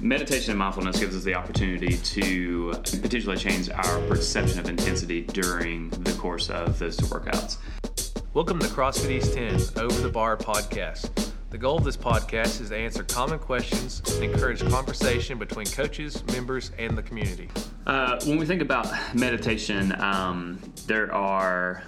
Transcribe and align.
meditation 0.00 0.50
and 0.50 0.58
mindfulness 0.58 1.00
gives 1.00 1.16
us 1.16 1.24
the 1.24 1.34
opportunity 1.34 1.96
to 1.96 2.72
potentially 2.84 3.36
change 3.36 3.70
our 3.70 4.00
perception 4.08 4.60
of 4.60 4.68
intensity 4.68 5.22
during 5.22 5.88
the 5.90 6.12
course 6.14 6.50
of 6.50 6.78
those 6.78 6.98
workouts. 6.98 7.56
Welcome 8.34 8.58
to 8.58 8.66
CrossFit 8.66 9.10
East 9.10 9.32
10 9.32 9.82
Over 9.82 10.00
the 10.02 10.10
Bar 10.10 10.36
podcast. 10.36 11.32
The 11.48 11.56
goal 11.56 11.78
of 11.78 11.84
this 11.84 11.96
podcast 11.96 12.60
is 12.60 12.68
to 12.68 12.76
answer 12.76 13.04
common 13.04 13.38
questions 13.38 14.02
and 14.14 14.24
encourage 14.24 14.60
conversation 14.68 15.38
between 15.38 15.66
coaches, 15.66 16.22
members, 16.26 16.72
and 16.78 16.98
the 16.98 17.02
community. 17.02 17.48
Uh, 17.86 18.20
when 18.26 18.36
we 18.36 18.44
think 18.44 18.60
about 18.60 18.86
meditation, 19.14 19.98
um, 20.02 20.60
there 20.86 21.10
are 21.14 21.82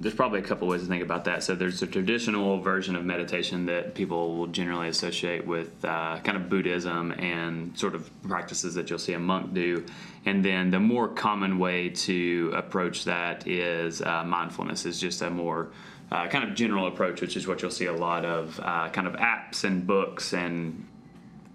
there's 0.00 0.14
probably 0.14 0.40
a 0.40 0.42
couple 0.42 0.66
ways 0.66 0.82
to 0.82 0.88
think 0.88 1.02
about 1.02 1.24
that. 1.24 1.42
So 1.42 1.54
there's 1.54 1.80
a 1.82 1.86
traditional 1.86 2.58
version 2.60 2.96
of 2.96 3.04
meditation 3.04 3.66
that 3.66 3.94
people 3.94 4.36
will 4.36 4.48
generally 4.48 4.88
associate 4.88 5.46
with 5.46 5.72
uh, 5.84 6.18
kind 6.24 6.36
of 6.36 6.48
Buddhism 6.48 7.12
and 7.12 7.78
sort 7.78 7.94
of 7.94 8.10
practices 8.22 8.74
that 8.74 8.90
you'll 8.90 8.98
see 8.98 9.12
a 9.12 9.18
monk 9.18 9.54
do. 9.54 9.84
And 10.26 10.44
then 10.44 10.70
the 10.70 10.80
more 10.80 11.08
common 11.08 11.58
way 11.58 11.90
to 11.90 12.52
approach 12.56 13.04
that 13.04 13.46
is 13.46 14.02
uh, 14.02 14.24
mindfulness, 14.24 14.84
is 14.84 15.00
just 15.00 15.22
a 15.22 15.30
more 15.30 15.70
uh, 16.10 16.26
kind 16.26 16.48
of 16.48 16.54
general 16.54 16.88
approach, 16.88 17.20
which 17.20 17.36
is 17.36 17.46
what 17.46 17.62
you'll 17.62 17.70
see 17.70 17.86
a 17.86 17.92
lot 17.92 18.24
of 18.24 18.58
uh, 18.62 18.88
kind 18.90 19.06
of 19.06 19.14
apps 19.14 19.64
and 19.64 19.86
books 19.86 20.32
and 20.32 20.86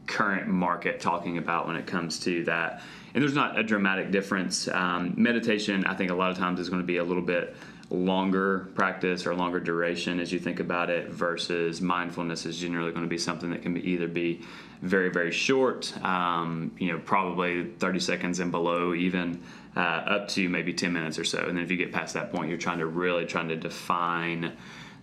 current 0.08 0.48
market 0.48 1.00
talking 1.00 1.38
about 1.38 1.68
when 1.68 1.76
it 1.76 1.86
comes 1.86 2.20
to 2.22 2.44
that. 2.46 2.82
And 3.14 3.22
there's 3.22 3.36
not 3.36 3.60
a 3.60 3.64
dramatic 3.64 4.12
difference. 4.12 4.68
Um, 4.68 5.14
meditation, 5.18 5.86
I 5.86 5.94
think, 5.96 6.10
a 6.10 6.16
lot 6.16 6.32
of 6.32 6.38
times 6.38 6.60
is 6.60 6.70
going 6.70 6.82
to 6.82 6.88
be 6.88 6.98
a 6.98 7.04
little 7.04 7.24
bit 7.24 7.56
longer 7.90 8.70
practice 8.76 9.26
or 9.26 9.34
longer 9.34 9.60
duration 9.60 10.20
as 10.20 10.32
you 10.32 10.40
think 10.40 10.60
about 10.60 10.90
it 10.90 11.10
versus 11.10 11.82
mindfulness 11.82 12.46
is 12.46 12.58
generally 12.60 12.92
going 12.92 13.04
to 13.04 13.10
be 13.10 13.18
something 13.18 13.50
that 13.50 13.64
can 13.64 13.74
be 13.74 13.82
either 13.90 14.08
be 14.08 14.42
very 14.82 15.10
very 15.10 15.32
short 15.32 15.94
um, 16.06 16.72
you 16.78 16.92
know 16.92 17.00
probably 17.00 17.66
30 17.80 18.00
seconds 18.00 18.40
and 18.40 18.52
below 18.52 18.94
even 18.94 19.42
uh, 19.76 19.80
up 19.80 20.28
to 20.28 20.50
maybe 20.50 20.74
10 20.74 20.92
minutes 20.94 21.18
or 21.18 21.24
so. 21.24 21.40
And 21.40 21.58
then 21.58 21.64
if 21.64 21.72
you 21.72 21.78
get 21.78 21.92
past 21.92 22.14
that 22.14 22.32
point 22.32 22.50
you're 22.50 22.58
trying 22.58 22.80
to 22.80 22.86
really 22.86 23.26
trying 23.26 23.50
to 23.50 23.56
define 23.56 24.54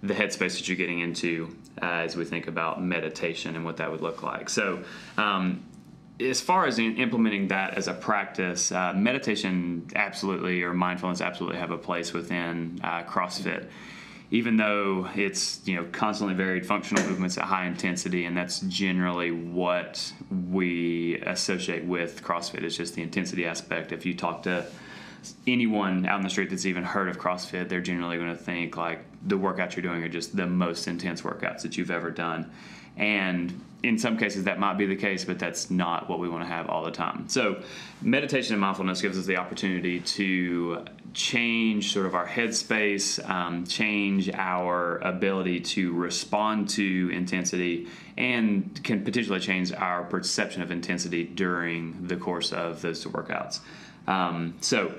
the 0.02 0.14
headspace 0.14 0.58
that 0.58 0.68
you're 0.68 0.76
getting 0.76 1.00
into 1.00 1.56
uh, 1.82 1.86
as 1.86 2.16
we 2.16 2.24
think 2.24 2.46
about 2.46 2.82
meditation 2.82 3.56
and 3.56 3.64
what 3.64 3.78
that 3.78 3.90
would 3.90 4.02
look 4.02 4.22
like. 4.22 4.48
So 4.48 4.84
um, 5.16 5.64
as 6.20 6.40
far 6.40 6.66
as 6.66 6.78
implementing 6.78 7.48
that 7.48 7.74
as 7.74 7.88
a 7.88 7.94
practice, 7.94 8.72
uh, 8.72 8.92
meditation 8.94 9.88
absolutely 9.94 10.62
or 10.62 10.72
mindfulness 10.72 11.20
absolutely 11.20 11.58
have 11.58 11.70
a 11.70 11.78
place 11.78 12.12
within 12.12 12.80
uh, 12.82 13.02
CrossFit. 13.02 13.68
Even 14.30 14.56
though 14.56 15.08
it's 15.14 15.60
you 15.66 15.76
know 15.76 15.86
constantly 15.92 16.34
varied 16.34 16.66
functional 16.66 17.04
movements 17.04 17.38
at 17.38 17.44
high 17.44 17.66
intensity, 17.66 18.24
and 18.24 18.36
that's 18.36 18.60
generally 18.60 19.30
what 19.30 20.12
we 20.50 21.20
associate 21.20 21.84
with 21.84 22.24
CrossFit 22.24 22.64
is 22.64 22.76
just 22.76 22.94
the 22.94 23.02
intensity 23.02 23.46
aspect. 23.46 23.92
If 23.92 24.04
you 24.04 24.14
talk 24.14 24.42
to 24.44 24.66
anyone 25.46 26.06
out 26.06 26.16
in 26.16 26.22
the 26.22 26.30
street 26.30 26.50
that's 26.50 26.66
even 26.66 26.82
heard 26.82 27.08
of 27.08 27.18
CrossFit, 27.18 27.68
they're 27.68 27.80
generally 27.80 28.16
going 28.16 28.30
to 28.30 28.36
think 28.36 28.76
like 28.76 29.04
the 29.22 29.38
workouts 29.38 29.76
you're 29.76 29.82
doing 29.82 30.02
are 30.02 30.08
just 30.08 30.36
the 30.36 30.46
most 30.46 30.88
intense 30.88 31.22
workouts 31.22 31.62
that 31.62 31.76
you've 31.76 31.90
ever 31.90 32.10
done. 32.10 32.50
And 32.96 33.60
in 33.86 33.98
some 33.98 34.16
cases 34.16 34.44
that 34.44 34.58
might 34.58 34.76
be 34.76 34.86
the 34.86 34.96
case, 34.96 35.24
but 35.24 35.38
that's 35.38 35.70
not 35.70 36.08
what 36.08 36.18
we 36.18 36.28
want 36.28 36.42
to 36.42 36.48
have 36.48 36.68
all 36.68 36.84
the 36.84 36.90
time. 36.90 37.28
So, 37.28 37.62
meditation 38.02 38.54
and 38.54 38.60
mindfulness 38.60 39.00
gives 39.00 39.18
us 39.18 39.26
the 39.26 39.36
opportunity 39.36 40.00
to 40.00 40.84
change 41.14 41.92
sort 41.92 42.06
of 42.06 42.14
our 42.14 42.26
headspace, 42.26 43.26
um, 43.28 43.64
change 43.64 44.28
our 44.30 44.98
ability 44.98 45.60
to 45.60 45.92
respond 45.92 46.68
to 46.70 47.10
intensity, 47.12 47.86
and 48.18 48.82
can 48.82 49.04
potentially 49.04 49.40
change 49.40 49.72
our 49.72 50.04
perception 50.04 50.62
of 50.62 50.70
intensity 50.70 51.24
during 51.24 52.06
the 52.06 52.16
course 52.16 52.52
of 52.52 52.82
those 52.82 53.04
workouts. 53.04 53.60
Um, 54.06 54.54
so, 54.60 54.94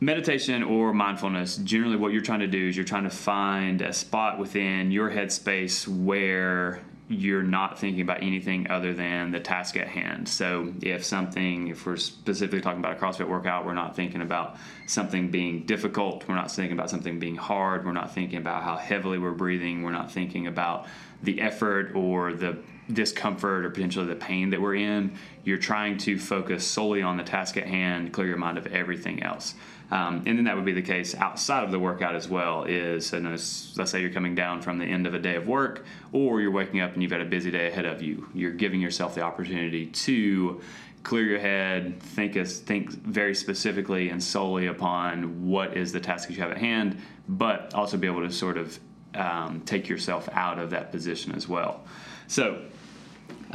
meditation 0.00 0.62
or 0.62 0.92
mindfulness 0.92 1.56
generally 1.58 1.96
what 1.96 2.12
you're 2.12 2.22
trying 2.22 2.40
to 2.40 2.46
do 2.46 2.68
is 2.68 2.76
you're 2.76 2.84
trying 2.84 3.04
to 3.04 3.10
find 3.10 3.80
a 3.80 3.92
spot 3.92 4.38
within 4.38 4.90
your 4.90 5.10
headspace 5.10 5.86
where 5.88 6.82
you're 7.08 7.42
not 7.42 7.78
thinking 7.78 8.00
about 8.00 8.22
anything 8.22 8.68
other 8.68 8.92
than 8.92 9.30
the 9.30 9.38
task 9.38 9.76
at 9.76 9.86
hand. 9.86 10.28
So, 10.28 10.72
if 10.82 11.04
something, 11.04 11.68
if 11.68 11.86
we're 11.86 11.96
specifically 11.96 12.60
talking 12.60 12.80
about 12.80 12.96
a 12.96 13.00
CrossFit 13.00 13.28
workout, 13.28 13.64
we're 13.64 13.74
not 13.74 13.94
thinking 13.94 14.22
about 14.22 14.56
something 14.86 15.30
being 15.30 15.66
difficult, 15.66 16.26
we're 16.26 16.34
not 16.34 16.50
thinking 16.50 16.76
about 16.76 16.90
something 16.90 17.20
being 17.20 17.36
hard, 17.36 17.86
we're 17.86 17.92
not 17.92 18.12
thinking 18.12 18.38
about 18.38 18.64
how 18.64 18.76
heavily 18.76 19.18
we're 19.18 19.30
breathing, 19.30 19.82
we're 19.82 19.92
not 19.92 20.10
thinking 20.10 20.48
about 20.48 20.86
the 21.22 21.40
effort 21.40 21.94
or 21.94 22.32
the 22.32 22.58
discomfort 22.92 23.64
or 23.64 23.70
potentially 23.70 24.06
the 24.06 24.16
pain 24.16 24.50
that 24.50 24.60
we're 24.60 24.74
in. 24.74 25.16
You're 25.44 25.58
trying 25.58 25.98
to 25.98 26.18
focus 26.18 26.66
solely 26.66 27.02
on 27.02 27.16
the 27.16 27.24
task 27.24 27.56
at 27.56 27.66
hand, 27.66 28.12
clear 28.12 28.26
your 28.26 28.36
mind 28.36 28.58
of 28.58 28.66
everything 28.68 29.22
else. 29.22 29.54
Um, 29.90 30.24
and 30.26 30.36
then 30.36 30.44
that 30.44 30.56
would 30.56 30.64
be 30.64 30.72
the 30.72 30.82
case 30.82 31.14
outside 31.14 31.62
of 31.62 31.70
the 31.70 31.78
workout 31.78 32.16
as 32.16 32.28
well. 32.28 32.64
Is 32.64 33.12
and 33.12 33.26
let's 33.30 33.90
say 33.90 34.00
you're 34.00 34.10
coming 34.10 34.34
down 34.34 34.60
from 34.60 34.78
the 34.78 34.84
end 34.84 35.06
of 35.06 35.14
a 35.14 35.18
day 35.18 35.36
of 35.36 35.46
work, 35.46 35.84
or 36.12 36.40
you're 36.40 36.50
waking 36.50 36.80
up 36.80 36.94
and 36.94 37.02
you've 37.02 37.10
got 37.10 37.20
a 37.20 37.26
busy 37.26 37.50
day 37.50 37.68
ahead 37.68 37.86
of 37.86 38.02
you. 38.02 38.28
You're 38.34 38.52
giving 38.52 38.80
yourself 38.80 39.14
the 39.14 39.22
opportunity 39.22 39.86
to 39.86 40.60
clear 41.04 41.22
your 41.22 41.38
head, 41.38 42.00
think 42.02 42.34
as, 42.36 42.58
think 42.58 42.90
very 42.90 43.32
specifically 43.32 44.08
and 44.08 44.20
solely 44.20 44.66
upon 44.66 45.46
what 45.46 45.76
is 45.76 45.92
the 45.92 46.00
task 46.00 46.26
that 46.26 46.34
you 46.34 46.42
have 46.42 46.50
at 46.50 46.58
hand, 46.58 46.98
but 47.28 47.72
also 47.74 47.96
be 47.96 48.08
able 48.08 48.26
to 48.26 48.32
sort 48.32 48.56
of 48.56 48.76
um, 49.14 49.62
take 49.64 49.88
yourself 49.88 50.28
out 50.32 50.58
of 50.58 50.70
that 50.70 50.90
position 50.90 51.32
as 51.32 51.46
well. 51.46 51.84
So 52.26 52.62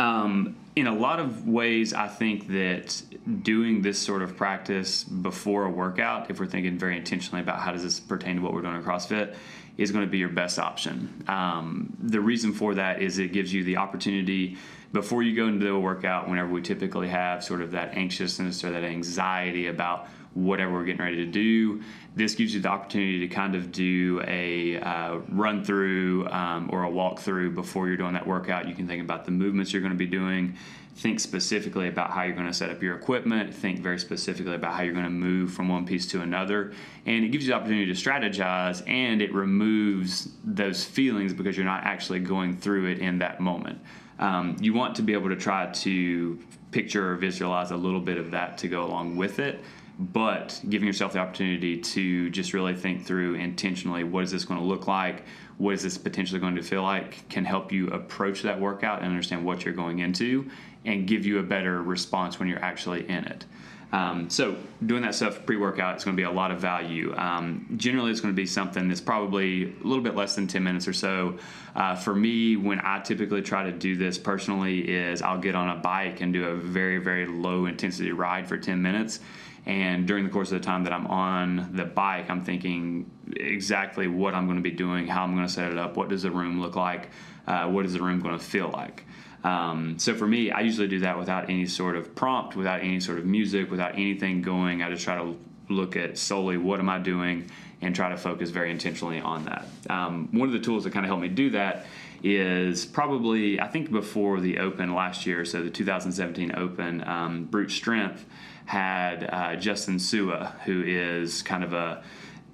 um, 0.01 0.55
in 0.75 0.87
a 0.87 0.95
lot 0.95 1.19
of 1.19 1.47
ways, 1.47 1.93
I 1.93 2.07
think 2.07 2.47
that 2.47 3.01
doing 3.43 3.81
this 3.81 3.99
sort 3.99 4.23
of 4.23 4.35
practice 4.35 5.03
before 5.03 5.65
a 5.65 5.69
workout, 5.69 6.31
if 6.31 6.39
we're 6.39 6.47
thinking 6.47 6.77
very 6.77 6.97
intentionally 6.97 7.41
about 7.41 7.59
how 7.59 7.71
does 7.71 7.83
this 7.83 7.99
pertain 7.99 8.37
to 8.37 8.41
what 8.41 8.53
we're 8.53 8.61
doing 8.61 8.77
at 8.77 8.83
CrossFit, 8.83 9.35
is 9.77 9.91
going 9.91 10.03
to 10.03 10.09
be 10.09 10.17
your 10.17 10.29
best 10.29 10.57
option. 10.57 11.23
Um, 11.27 11.95
the 12.01 12.19
reason 12.19 12.51
for 12.51 12.73
that 12.75 13.01
is 13.01 13.19
it 13.19 13.31
gives 13.31 13.53
you 13.53 13.63
the 13.63 13.77
opportunity 13.77 14.57
before 14.91 15.23
you 15.23 15.35
go 15.35 15.47
into 15.47 15.69
a 15.69 15.79
workout, 15.79 16.27
whenever 16.27 16.49
we 16.49 16.61
typically 16.61 17.07
have 17.07 17.43
sort 17.43 17.61
of 17.61 17.71
that 17.71 17.95
anxiousness 17.95 18.63
or 18.63 18.71
that 18.71 18.83
anxiety 18.83 19.67
about 19.67 20.07
whatever 20.33 20.73
we're 20.73 20.85
getting 20.85 21.01
ready 21.01 21.17
to 21.17 21.25
do. 21.25 21.81
This 22.15 22.35
gives 22.35 22.53
you 22.53 22.61
the 22.61 22.69
opportunity 22.69 23.19
to 23.19 23.27
kind 23.27 23.55
of 23.55 23.71
do 23.71 24.21
a 24.27 24.79
uh, 24.79 25.17
run 25.29 25.63
through 25.63 26.27
um, 26.29 26.69
or 26.71 26.83
a 26.83 26.89
walk 26.89 27.19
through 27.19 27.51
before 27.51 27.87
you're 27.87 27.97
doing 27.97 28.13
that 28.13 28.27
workout. 28.27 28.67
You 28.67 28.75
can 28.75 28.87
think 28.87 29.01
about 29.01 29.25
the 29.25 29.31
movements 29.31 29.73
you're 29.73 29.81
going 29.81 29.93
to 29.93 29.97
be 29.97 30.07
doing. 30.07 30.55
Think 30.95 31.19
specifically 31.19 31.87
about 31.87 32.11
how 32.11 32.23
you're 32.23 32.35
going 32.35 32.47
to 32.47 32.53
set 32.53 32.69
up 32.69 32.81
your 32.83 32.95
equipment. 32.95 33.53
Think 33.53 33.79
very 33.79 33.97
specifically 33.97 34.55
about 34.55 34.73
how 34.73 34.83
you're 34.83 34.93
going 34.93 35.05
to 35.05 35.09
move 35.09 35.53
from 35.53 35.69
one 35.69 35.85
piece 35.85 36.05
to 36.07 36.21
another. 36.21 36.73
And 37.05 37.23
it 37.23 37.29
gives 37.29 37.45
you 37.45 37.51
the 37.51 37.57
opportunity 37.57 37.91
to 37.91 38.09
strategize 38.09 38.87
and 38.87 39.21
it 39.21 39.33
removes 39.33 40.29
those 40.43 40.83
feelings 40.83 41.33
because 41.33 41.55
you're 41.55 41.65
not 41.65 41.85
actually 41.85 42.19
going 42.19 42.57
through 42.57 42.91
it 42.91 42.99
in 42.99 43.19
that 43.19 43.39
moment. 43.39 43.79
Um, 44.19 44.57
you 44.59 44.73
want 44.73 44.95
to 44.97 45.01
be 45.01 45.13
able 45.13 45.29
to 45.29 45.35
try 45.35 45.71
to 45.71 46.39
picture 46.71 47.11
or 47.11 47.15
visualize 47.15 47.71
a 47.71 47.77
little 47.77 47.99
bit 47.99 48.17
of 48.17 48.31
that 48.31 48.57
to 48.59 48.67
go 48.67 48.83
along 48.83 49.15
with 49.15 49.39
it 49.39 49.61
but 50.01 50.59
giving 50.67 50.87
yourself 50.87 51.13
the 51.13 51.19
opportunity 51.19 51.77
to 51.77 52.29
just 52.31 52.53
really 52.53 52.75
think 52.75 53.05
through 53.05 53.35
intentionally 53.35 54.03
what 54.03 54.23
is 54.23 54.31
this 54.31 54.45
going 54.45 54.59
to 54.59 54.65
look 54.65 54.87
like 54.87 55.23
what 55.57 55.75
is 55.75 55.83
this 55.83 55.97
potentially 55.97 56.39
going 56.39 56.55
to 56.55 56.63
feel 56.63 56.81
like 56.81 57.27
can 57.29 57.45
help 57.45 57.71
you 57.71 57.87
approach 57.89 58.41
that 58.41 58.59
workout 58.59 58.99
and 58.99 59.07
understand 59.07 59.45
what 59.45 59.63
you're 59.63 59.73
going 59.73 59.99
into 59.99 60.49
and 60.85 61.07
give 61.07 61.25
you 61.25 61.37
a 61.37 61.43
better 61.43 61.83
response 61.83 62.39
when 62.39 62.49
you're 62.49 62.63
actually 62.63 63.07
in 63.07 63.23
it 63.25 63.45
um, 63.93 64.29
so 64.29 64.55
doing 64.85 65.01
that 65.01 65.15
stuff 65.15 65.45
pre-workout 65.45 65.97
is 65.97 66.03
going 66.03 66.15
to 66.15 66.21
be 66.21 66.25
a 66.25 66.31
lot 66.31 66.51
of 66.51 66.59
value. 66.59 67.13
Um, 67.17 67.73
generally, 67.75 68.11
it's 68.11 68.21
going 68.21 68.33
to 68.33 68.35
be 68.35 68.45
something 68.45 68.87
that's 68.87 69.01
probably 69.01 69.63
a 69.63 69.83
little 69.83 70.03
bit 70.03 70.15
less 70.15 70.35
than 70.35 70.47
10 70.47 70.63
minutes 70.63 70.87
or 70.87 70.93
so. 70.93 71.37
Uh, 71.75 71.95
for 71.95 72.15
me, 72.15 72.55
when 72.55 72.79
I 72.79 73.01
typically 73.01 73.41
try 73.41 73.63
to 73.63 73.71
do 73.71 73.97
this 73.97 74.17
personally, 74.17 74.89
is 74.89 75.21
I'll 75.21 75.39
get 75.39 75.55
on 75.55 75.77
a 75.77 75.81
bike 75.81 76.21
and 76.21 76.31
do 76.31 76.45
a 76.45 76.55
very 76.55 76.99
very 76.99 77.25
low 77.25 77.65
intensity 77.65 78.11
ride 78.11 78.47
for 78.47 78.57
10 78.57 78.81
minutes. 78.81 79.19
And 79.65 80.07
during 80.07 80.23
the 80.23 80.29
course 80.31 80.51
of 80.51 80.59
the 80.59 80.65
time 80.65 80.83
that 80.85 80.93
I'm 80.93 81.07
on 81.07 81.69
the 81.75 81.85
bike, 81.85 82.29
I'm 82.29 82.43
thinking 82.43 83.09
exactly 83.35 84.07
what 84.07 84.33
I'm 84.33 84.45
going 84.45 84.57
to 84.57 84.63
be 84.63 84.71
doing, 84.71 85.07
how 85.07 85.23
I'm 85.23 85.35
going 85.35 85.45
to 85.45 85.51
set 85.51 85.71
it 85.71 85.77
up, 85.77 85.97
what 85.97 86.09
does 86.09 86.23
the 86.23 86.31
room 86.31 86.61
look 86.61 86.75
like, 86.75 87.09
uh, 87.47 87.67
what 87.67 87.85
is 87.85 87.93
the 87.93 88.01
room 88.01 88.19
going 88.21 88.37
to 88.37 88.43
feel 88.43 88.69
like. 88.69 89.05
Um, 89.43 89.97
so 89.97 90.15
for 90.15 90.27
me, 90.27 90.51
I 90.51 90.61
usually 90.61 90.87
do 90.87 90.99
that 90.99 91.17
without 91.17 91.49
any 91.49 91.65
sort 91.65 91.95
of 91.95 92.15
prompt, 92.15 92.55
without 92.55 92.81
any 92.81 92.99
sort 92.99 93.19
of 93.19 93.25
music, 93.25 93.71
without 93.71 93.93
anything 93.93 94.41
going. 94.41 94.81
I 94.81 94.89
just 94.89 95.03
try 95.03 95.15
to 95.15 95.37
look 95.69 95.95
at 95.95 96.17
solely 96.17 96.57
what 96.57 96.79
am 96.79 96.89
I 96.89 96.99
doing 96.99 97.49
and 97.81 97.95
try 97.95 98.09
to 98.09 98.17
focus 98.17 98.51
very 98.51 98.69
intentionally 98.69 99.19
on 99.19 99.45
that. 99.45 99.65
Um, 99.89 100.29
one 100.31 100.47
of 100.47 100.53
the 100.53 100.59
tools 100.59 100.83
that 100.83 100.93
kind 100.93 101.05
of 101.05 101.09
helped 101.09 101.23
me 101.23 101.29
do 101.29 101.51
that 101.51 101.85
is 102.23 102.85
probably, 102.85 103.59
I 103.59 103.67
think 103.67 103.91
before 103.91 104.39
the 104.39 104.59
Open 104.59 104.93
last 104.93 105.25
year, 105.25 105.43
so 105.45 105.63
the 105.63 105.71
2017 105.71 106.53
Open, 106.55 107.03
um, 107.07 107.45
Brute 107.45 107.71
Strength 107.71 108.25
had 108.71 109.29
uh, 109.29 109.55
Justin 109.57 109.99
Sua, 109.99 110.55
who 110.63 110.81
is 110.81 111.41
kind 111.41 111.61
of 111.61 111.73
a 111.73 112.01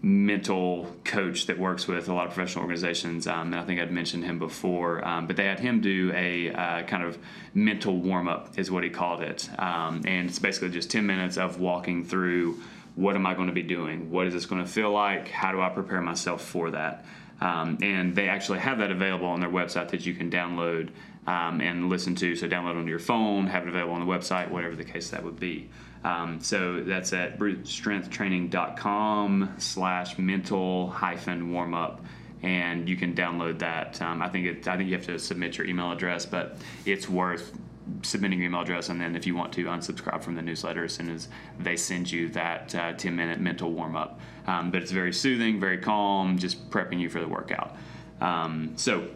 mental 0.02 0.96
coach 1.04 1.46
that 1.46 1.60
works 1.60 1.88
with 1.88 2.10
a 2.10 2.14
lot 2.14 2.26
of 2.26 2.34
professional 2.34 2.64
organizations, 2.64 3.28
um, 3.28 3.54
and 3.54 3.56
I 3.56 3.64
think 3.64 3.80
I'd 3.80 3.92
mentioned 3.92 4.24
him 4.24 4.40
before. 4.40 5.08
Um, 5.08 5.28
but 5.28 5.36
they 5.36 5.46
had 5.46 5.60
him 5.60 5.80
do 5.80 6.12
a 6.16 6.52
uh, 6.52 6.84
kind 6.88 7.04
of 7.04 7.20
mental 7.54 7.96
warm 7.96 8.28
up, 8.28 8.58
is 8.58 8.72
what 8.72 8.84
he 8.84 8.90
called 8.90 9.22
it, 9.22 9.48
um, 9.60 10.02
and 10.06 10.28
it's 10.28 10.40
basically 10.40 10.70
just 10.70 10.90
ten 10.90 11.06
minutes 11.06 11.38
of 11.38 11.60
walking 11.60 12.04
through 12.04 12.64
what 12.96 13.16
am 13.16 13.28
I 13.28 13.36
going 13.36 13.50
to 13.50 13.54
be 13.54 13.62
doing, 13.62 14.10
what 14.10 14.26
is 14.26 14.34
this 14.34 14.48
going 14.48 14.64
to 14.64 14.68
feel 14.68 14.92
like, 14.92 15.28
how 15.28 15.52
do 15.52 15.62
I 15.62 15.70
prepare 15.70 16.02
myself 16.02 16.42
for 16.44 16.72
that. 16.72 17.06
Um, 17.42 17.78
and 17.84 18.16
they 18.16 18.28
actually 18.28 18.58
have 18.58 18.80
that 18.80 18.90
available 18.90 19.28
on 19.28 19.40
their 19.40 19.52
website 19.52 19.90
that 19.90 20.04
you 20.04 20.16
can 20.16 20.32
download 20.32 20.90
um, 21.28 21.62
and 21.62 21.90
listen 21.90 22.16
to. 22.16 22.36
So 22.36 22.48
download 22.48 22.76
on 22.76 22.88
your 22.88 22.98
phone, 22.98 23.46
have 23.46 23.68
it 23.68 23.70
available 23.70 23.94
on 23.94 24.00
the 24.00 24.12
website, 24.12 24.50
whatever 24.50 24.76
the 24.76 24.84
case 24.84 25.12
that 25.12 25.24
would 25.24 25.40
be. 25.40 25.70
Um, 26.04 26.42
so 26.42 26.84
that's 26.84 27.14
at 27.14 27.40
brutestrengthtraining.com 27.40 29.56
slash 29.58 30.18
mental 30.18 30.90
hyphen 30.90 31.52
warm 31.52 31.74
up. 31.74 32.04
And 32.44 32.88
you 32.88 32.96
can 32.96 33.16
download 33.16 33.58
that. 33.60 34.00
Um, 34.02 34.22
I 34.22 34.30
think 34.30 34.46
it, 34.46 34.68
I 34.68 34.78
think 34.78 34.90
you 34.90 34.96
have 34.96 35.08
to 35.08 35.18
submit 35.18 35.58
your 35.58 35.66
email 35.66 35.92
address, 35.92 36.26
but 36.26 36.58
it's 36.86 37.10
worth 37.10 37.58
submitting 38.04 38.40
your 38.40 38.50
email 38.50 38.62
address, 38.62 38.90
and 38.90 39.00
then 39.00 39.16
if 39.16 39.26
you 39.26 39.36
want 39.36 39.54
to 39.54 39.66
unsubscribe 39.66 40.22
from 40.22 40.36
the 40.36 40.42
newsletter 40.42 40.84
as 40.84 40.94
soon 40.94 41.10
as 41.10 41.28
they 41.60 41.78
send 41.78 42.12
you 42.12 42.30
that 42.30 42.74
uh, 42.76 42.94
10 42.94 43.16
minute 43.16 43.40
mental 43.40 43.72
warm 43.72 43.96
up. 43.96 44.20
Um, 44.46 44.72
but 44.72 44.82
it's 44.82 44.92
very 44.92 45.14
soothing, 45.14 45.60
very 45.60 45.78
calm, 45.78 46.38
just 46.38 46.70
prepping 46.70 47.00
you 47.00 47.10
for 47.10 47.20
the 47.20 47.28
workout. 47.28 47.76
Um, 48.22 48.74
so 48.76 49.08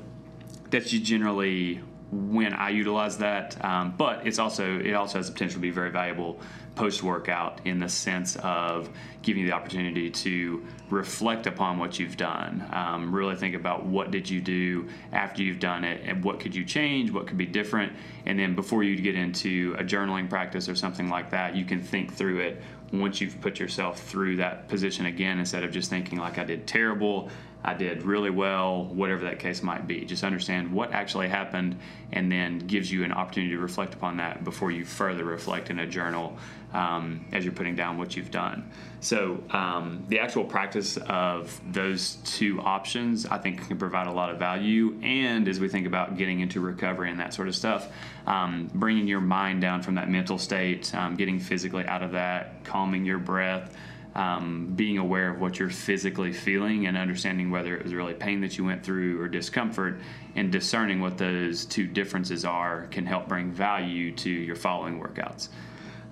that's 0.69 0.91
you 0.93 0.99
generally 0.99 1.81
when 2.11 2.53
I 2.53 2.69
utilize 2.69 3.17
that. 3.19 3.63
Um, 3.63 3.93
but 3.97 4.27
it's 4.27 4.39
also 4.39 4.79
it 4.79 4.93
also 4.93 5.19
has 5.19 5.27
the 5.27 5.33
potential 5.33 5.55
to 5.55 5.61
be 5.61 5.71
very 5.71 5.91
valuable 5.91 6.39
post 6.75 7.03
workout 7.03 7.59
in 7.65 7.79
the 7.79 7.89
sense 7.89 8.37
of 8.37 8.89
giving 9.21 9.41
you 9.41 9.49
the 9.49 9.53
opportunity 9.53 10.09
to 10.09 10.65
reflect 10.89 11.45
upon 11.45 11.77
what 11.77 11.99
you've 11.99 12.17
done. 12.17 12.65
Um, 12.71 13.13
really 13.13 13.35
think 13.35 13.55
about 13.55 13.85
what 13.85 14.11
did 14.11 14.29
you 14.29 14.41
do 14.41 14.89
after 15.11 15.43
you've 15.43 15.59
done 15.59 15.83
it, 15.83 16.01
and 16.05 16.23
what 16.23 16.39
could 16.39 16.55
you 16.55 16.63
change, 16.63 17.11
what 17.11 17.27
could 17.27 17.37
be 17.37 17.45
different, 17.45 17.93
and 18.25 18.39
then 18.39 18.55
before 18.55 18.83
you 18.83 18.95
get 18.95 19.15
into 19.15 19.75
a 19.77 19.83
journaling 19.83 20.29
practice 20.29 20.69
or 20.69 20.75
something 20.75 21.09
like 21.09 21.31
that, 21.31 21.55
you 21.55 21.65
can 21.65 21.81
think 21.81 22.13
through 22.13 22.39
it 22.39 22.61
once 22.91 23.21
you've 23.21 23.39
put 23.41 23.59
yourself 23.59 24.01
through 24.01 24.37
that 24.37 24.67
position 24.67 25.05
again 25.05 25.39
instead 25.39 25.63
of 25.63 25.71
just 25.71 25.89
thinking 25.89 26.19
like 26.19 26.37
I 26.37 26.43
did 26.43 26.67
terrible 26.67 27.29
I 27.63 27.75
did 27.75 28.03
really 28.03 28.31
well, 28.31 28.85
whatever 28.85 29.25
that 29.25 29.39
case 29.39 29.61
might 29.61 29.85
be. 29.85 30.03
Just 30.05 30.23
understand 30.23 30.71
what 30.71 30.91
actually 30.93 31.29
happened 31.29 31.77
and 32.11 32.31
then 32.31 32.59
gives 32.59 32.91
you 32.91 33.03
an 33.03 33.11
opportunity 33.11 33.53
to 33.53 33.59
reflect 33.59 33.93
upon 33.93 34.17
that 34.17 34.43
before 34.43 34.71
you 34.71 34.83
further 34.83 35.23
reflect 35.23 35.69
in 35.69 35.79
a 35.79 35.85
journal 35.85 36.37
um, 36.73 37.25
as 37.31 37.43
you're 37.43 37.53
putting 37.53 37.75
down 37.75 37.97
what 37.97 38.15
you've 38.15 38.31
done. 38.31 38.69
So, 38.99 39.43
um, 39.49 40.05
the 40.09 40.19
actual 40.19 40.43
practice 40.43 40.97
of 40.97 41.59
those 41.71 42.17
two 42.23 42.61
options, 42.61 43.25
I 43.25 43.37
think, 43.39 43.67
can 43.67 43.77
provide 43.77 44.07
a 44.07 44.11
lot 44.11 44.29
of 44.29 44.37
value. 44.37 44.99
And 45.01 45.47
as 45.47 45.59
we 45.59 45.67
think 45.67 45.87
about 45.87 46.17
getting 46.17 46.39
into 46.39 46.59
recovery 46.59 47.09
and 47.09 47.19
that 47.19 47.33
sort 47.33 47.47
of 47.47 47.55
stuff, 47.55 47.91
um, 48.27 48.69
bringing 48.73 49.07
your 49.07 49.21
mind 49.21 49.61
down 49.61 49.81
from 49.81 49.95
that 49.95 50.09
mental 50.09 50.37
state, 50.37 50.93
um, 50.93 51.15
getting 51.15 51.39
physically 51.39 51.85
out 51.85 52.03
of 52.03 52.11
that, 52.11 52.63
calming 52.63 53.05
your 53.05 53.17
breath 53.17 53.75
um, 54.15 54.73
being 54.75 54.97
aware 54.97 55.29
of 55.29 55.39
what 55.39 55.57
you're 55.57 55.69
physically 55.69 56.33
feeling 56.33 56.87
and 56.87 56.97
understanding 56.97 57.49
whether 57.49 57.75
it 57.75 57.83
was 57.83 57.93
really 57.93 58.13
pain 58.13 58.41
that 58.41 58.57
you 58.57 58.65
went 58.65 58.83
through 58.83 59.21
or 59.21 59.27
discomfort 59.27 59.99
and 60.35 60.51
discerning 60.51 60.99
what 60.99 61.17
those 61.17 61.65
two 61.65 61.87
differences 61.87 62.43
are 62.43 62.87
can 62.87 63.05
help 63.05 63.27
bring 63.27 63.51
value 63.51 64.13
to 64.15 64.29
your 64.29 64.55
following 64.55 64.99
workouts. 64.99 65.47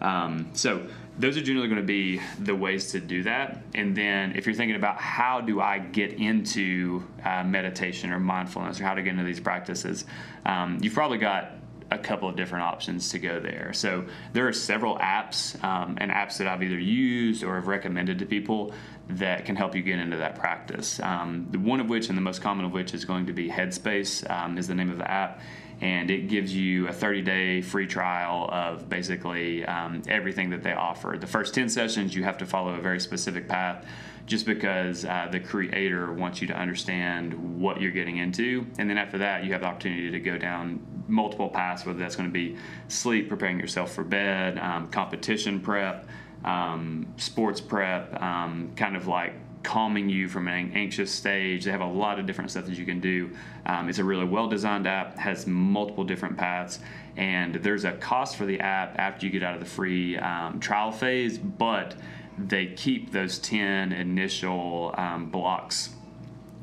Um, 0.01 0.49
so, 0.53 0.87
those 1.17 1.35
are 1.35 1.41
generally 1.41 1.67
going 1.67 1.81
to 1.81 1.85
be 1.85 2.21
the 2.39 2.55
ways 2.55 2.91
to 2.91 3.01
do 3.01 3.23
that. 3.23 3.61
And 3.75 3.95
then, 3.95 4.33
if 4.37 4.45
you're 4.45 4.55
thinking 4.55 4.77
about 4.77 4.97
how 4.97 5.41
do 5.41 5.59
I 5.59 5.79
get 5.79 6.13
into 6.13 7.03
uh, 7.25 7.43
meditation 7.43 8.11
or 8.11 8.19
mindfulness 8.19 8.79
or 8.79 8.85
how 8.85 8.93
to 8.93 9.01
get 9.01 9.11
into 9.11 9.25
these 9.25 9.41
practices, 9.41 10.05
um, 10.45 10.77
you've 10.81 10.93
probably 10.93 11.17
got 11.17 11.51
a 11.91 11.97
couple 11.97 12.29
of 12.29 12.35
different 12.35 12.63
options 12.63 13.09
to 13.09 13.19
go 13.19 13.39
there. 13.39 13.73
So 13.73 14.05
there 14.33 14.47
are 14.47 14.53
several 14.53 14.97
apps 14.97 15.61
um, 15.63 15.97
and 15.99 16.11
apps 16.11 16.37
that 16.37 16.47
I've 16.47 16.61
either 16.61 16.79
used 16.79 17.43
or 17.43 17.55
have 17.55 17.67
recommended 17.67 18.19
to 18.19 18.25
people 18.25 18.73
that 19.09 19.45
can 19.45 19.55
help 19.55 19.75
you 19.75 19.81
get 19.81 19.99
into 19.99 20.17
that 20.17 20.35
practice. 20.35 20.99
Um, 20.99 21.47
one 21.63 21.79
of 21.79 21.89
which, 21.89 22.09
and 22.09 22.17
the 22.17 22.21
most 22.21 22.41
common 22.41 22.65
of 22.65 22.71
which, 22.71 22.93
is 22.93 23.05
going 23.05 23.25
to 23.25 23.33
be 23.33 23.49
Headspace, 23.49 24.29
um, 24.29 24.57
is 24.57 24.67
the 24.67 24.75
name 24.75 24.91
of 24.91 24.99
the 24.99 25.09
app. 25.09 25.41
And 25.81 26.11
it 26.11 26.27
gives 26.27 26.53
you 26.53 26.87
a 26.87 26.93
30 26.93 27.21
day 27.21 27.61
free 27.61 27.87
trial 27.87 28.49
of 28.51 28.89
basically 28.89 29.65
um, 29.65 30.01
everything 30.07 30.49
that 30.49 30.63
they 30.63 30.73
offer. 30.73 31.17
The 31.19 31.27
first 31.27 31.53
10 31.53 31.69
sessions, 31.69 32.13
you 32.13 32.23
have 32.23 32.37
to 32.39 32.45
follow 32.45 32.73
a 32.73 32.81
very 32.81 32.99
specific 32.99 33.47
path 33.47 33.85
just 34.25 34.45
because 34.45 35.05
uh, 35.05 35.27
the 35.31 35.39
creator 35.39 36.13
wants 36.13 36.39
you 36.39 36.47
to 36.47 36.53
understand 36.53 37.33
what 37.59 37.81
you're 37.81 37.91
getting 37.91 38.17
into. 38.17 38.65
And 38.77 38.87
then 38.87 38.97
after 38.97 39.17
that, 39.17 39.43
you 39.43 39.51
have 39.53 39.61
the 39.61 39.67
opportunity 39.67 40.11
to 40.11 40.19
go 40.19 40.37
down 40.37 40.79
multiple 41.07 41.49
paths, 41.49 41.83
whether 41.83 41.97
that's 41.97 42.15
going 42.15 42.29
to 42.29 42.33
be 42.33 42.55
sleep, 42.89 43.27
preparing 43.27 43.59
yourself 43.59 43.91
for 43.91 44.03
bed, 44.03 44.59
um, 44.59 44.87
competition 44.87 45.59
prep, 45.59 46.07
um, 46.45 47.11
sports 47.17 47.59
prep, 47.59 48.21
um, 48.21 48.71
kind 48.75 48.95
of 48.95 49.07
like 49.07 49.33
calming 49.63 50.09
you 50.09 50.27
from 50.27 50.47
an 50.47 50.71
anxious 50.73 51.11
stage. 51.11 51.65
They 51.65 51.71
have 51.71 51.81
a 51.81 51.85
lot 51.85 52.19
of 52.19 52.25
different 52.25 52.51
stuff 52.51 52.65
that 52.65 52.77
you 52.77 52.85
can 52.85 52.99
do. 52.99 53.31
Um, 53.65 53.89
it's 53.89 53.99
a 53.99 54.03
really 54.03 54.25
well 54.25 54.47
designed 54.47 54.87
app, 54.87 55.17
has 55.17 55.47
multiple 55.47 56.03
different 56.03 56.37
paths, 56.37 56.79
and 57.17 57.55
there's 57.55 57.83
a 57.83 57.93
cost 57.93 58.35
for 58.35 58.45
the 58.45 58.59
app 58.59 58.97
after 58.97 59.25
you 59.25 59.31
get 59.31 59.43
out 59.43 59.53
of 59.53 59.59
the 59.59 59.65
free 59.65 60.17
um, 60.17 60.59
trial 60.59 60.91
phase, 60.91 61.37
but 61.37 61.95
they 62.37 62.67
keep 62.67 63.11
those 63.11 63.37
10 63.39 63.91
initial 63.91 64.93
um, 64.97 65.29
blocks 65.29 65.89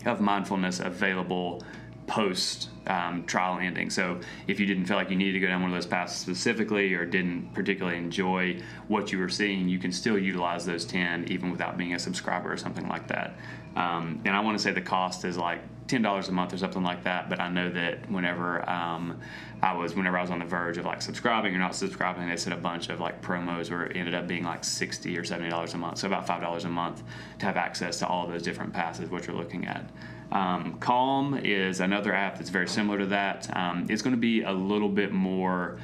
of 0.07 0.21
mindfulness 0.21 0.81
available 0.81 1.63
post 2.07 2.69
um, 2.87 3.25
trial 3.25 3.59
ending. 3.61 3.91
So 3.91 4.21
if 4.47 4.61
you 4.61 4.67
didn't 4.67 4.87
feel 4.87 4.97
like 4.97 5.11
you 5.11 5.17
needed 5.17 5.33
to 5.33 5.41
go 5.41 5.49
down 5.49 5.63
one 5.63 5.71
of 5.71 5.77
those 5.77 5.87
paths 5.87 6.15
specifically 6.15 6.95
or 6.95 7.05
didn't 7.05 7.53
particularly 7.53 7.99
enjoy 7.99 8.61
what 8.89 9.11
you 9.13 9.19
were 9.19 9.29
seeing, 9.29 9.69
you 9.69 9.79
can 9.79 9.93
still 9.93 10.19
utilize 10.19 10.65
those 10.65 10.85
10 10.85 11.27
even 11.29 11.51
without 11.51 11.77
being 11.77 11.95
a 11.95 11.99
subscriber 11.99 12.53
or 12.53 12.57
something 12.57 12.89
like 12.89 13.09
that. 13.09 13.37
Um, 13.77 14.23
and 14.25 14.35
I 14.35 14.41
want 14.41 14.57
to 14.57 14.63
say 14.63 14.73
the 14.73 14.81
cost 14.81 15.25
is 15.25 15.37
like 15.37 15.61
ten 15.87 16.03
dollars 16.03 16.29
a 16.29 16.33
month 16.33 16.53
or 16.53 16.59
something 16.59 16.83
like 16.83 17.05
that. 17.05 17.29
But 17.29 17.41
I 17.41 17.49
know 17.49 17.71
that 17.71 18.11
whenever 18.11 18.69
um, 18.69 19.21
I 19.63 19.75
was 19.75 19.95
whenever 19.95 20.19
I 20.19 20.23
was 20.23 20.31
on 20.31 20.39
the 20.39 20.47
verge 20.47 20.79
of 20.79 20.87
like 20.87 21.03
subscribing 21.03 21.55
or 21.55 21.59
not 21.59 21.75
subscribing, 21.75 22.29
they 22.29 22.37
said 22.37 22.53
a 22.53 22.57
bunch 22.57 22.89
of 22.89 23.01
like 23.01 23.23
promos 23.23 23.71
where 23.71 23.85
it 23.85 23.97
ended 23.97 24.15
up 24.15 24.27
being 24.27 24.45
like 24.45 24.65
sixty 24.65 25.17
or 25.19 25.25
seventy 25.25 25.51
dollars 25.51 25.75
a 25.75 25.79
month, 25.79 25.99
so 25.99 26.07
about 26.07 26.27
five 26.27 26.41
dollars 26.41 26.65
a 26.65 26.69
month 26.69 27.03
to 27.39 27.47
have 27.47 27.57
access 27.57 27.99
to 27.99 28.07
all 28.07 28.27
those 28.27 28.43
different 28.43 28.73
passes, 28.73 29.11
what 29.11 29.27
you're 29.27 29.37
looking 29.37 29.67
at. 29.67 29.89
Um, 30.33 30.79
Calm 30.81 31.39
is 31.43 31.81
another 31.81 32.13
app 32.13 32.39
that's 32.39 32.51
very 32.51 32.69
similar 32.69 32.99
to 32.99 33.07
that. 33.07 33.55
Um, 33.57 33.87
it's 33.89 34.03
going 34.03 34.15
to 34.15 34.21
be 34.21 34.43
a 34.43 34.53
little 34.53 34.89
bit 34.89 35.13
more 35.13 35.79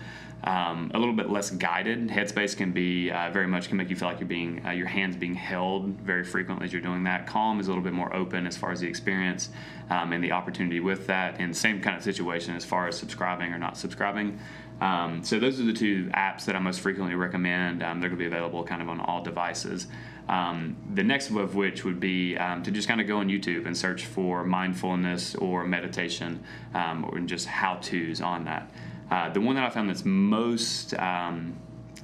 um, 0.44 0.90
a 0.92 0.98
little 0.98 1.14
bit 1.14 1.30
less 1.30 1.50
guided. 1.50 2.08
Headspace 2.08 2.56
can 2.56 2.72
be 2.72 3.10
uh, 3.10 3.30
very 3.30 3.46
much 3.46 3.68
can 3.68 3.76
make 3.76 3.90
you 3.90 3.96
feel 3.96 4.08
like 4.08 4.18
you're 4.18 4.28
being 4.28 4.64
uh, 4.66 4.70
your 4.70 4.88
hands 4.88 5.16
being 5.16 5.34
held 5.34 5.86
very 6.00 6.24
frequently 6.24 6.64
as 6.64 6.72
you're 6.72 6.82
doing 6.82 7.04
that. 7.04 7.26
Calm 7.26 7.60
is 7.60 7.68
a 7.68 7.70
little 7.70 7.84
bit 7.84 7.92
more 7.92 8.14
open 8.14 8.46
as 8.46 8.56
far 8.56 8.72
as 8.72 8.80
the 8.80 8.88
experience 8.88 9.50
um, 9.90 10.12
and 10.12 10.22
the 10.22 10.32
opportunity 10.32 10.80
with 10.80 11.06
that. 11.06 11.36
And 11.38 11.56
same 11.56 11.80
kind 11.80 11.96
of 11.96 12.02
situation 12.02 12.56
as 12.56 12.64
far 12.64 12.88
as 12.88 12.98
subscribing 12.98 13.52
or 13.52 13.58
not 13.58 13.76
subscribing. 13.76 14.38
Um, 14.80 15.22
so 15.22 15.38
those 15.38 15.60
are 15.60 15.64
the 15.64 15.72
two 15.72 16.10
apps 16.12 16.44
that 16.46 16.56
I 16.56 16.58
most 16.58 16.80
frequently 16.80 17.14
recommend. 17.14 17.84
Um, 17.84 18.00
they're 18.00 18.10
going 18.10 18.18
to 18.18 18.24
be 18.24 18.26
available 18.26 18.64
kind 18.64 18.82
of 18.82 18.88
on 18.88 18.98
all 19.00 19.22
devices. 19.22 19.86
Um, 20.28 20.76
the 20.94 21.02
next 21.02 21.30
of 21.30 21.54
which 21.54 21.84
would 21.84 22.00
be 22.00 22.36
um, 22.36 22.62
to 22.62 22.70
just 22.70 22.88
kind 22.88 23.00
of 23.00 23.06
go 23.06 23.18
on 23.18 23.28
YouTube 23.28 23.66
and 23.66 23.76
search 23.76 24.06
for 24.06 24.44
mindfulness 24.44 25.34
or 25.34 25.64
meditation 25.64 26.42
um, 26.74 27.04
or 27.04 27.18
just 27.20 27.46
how 27.46 27.76
to's 27.76 28.20
on 28.20 28.44
that. 28.44 28.70
Uh, 29.10 29.28
the 29.30 29.40
one 29.40 29.56
that 29.56 29.64
I 29.64 29.70
found 29.70 29.90
that's 29.90 30.04
most, 30.04 30.94
um, 30.94 31.54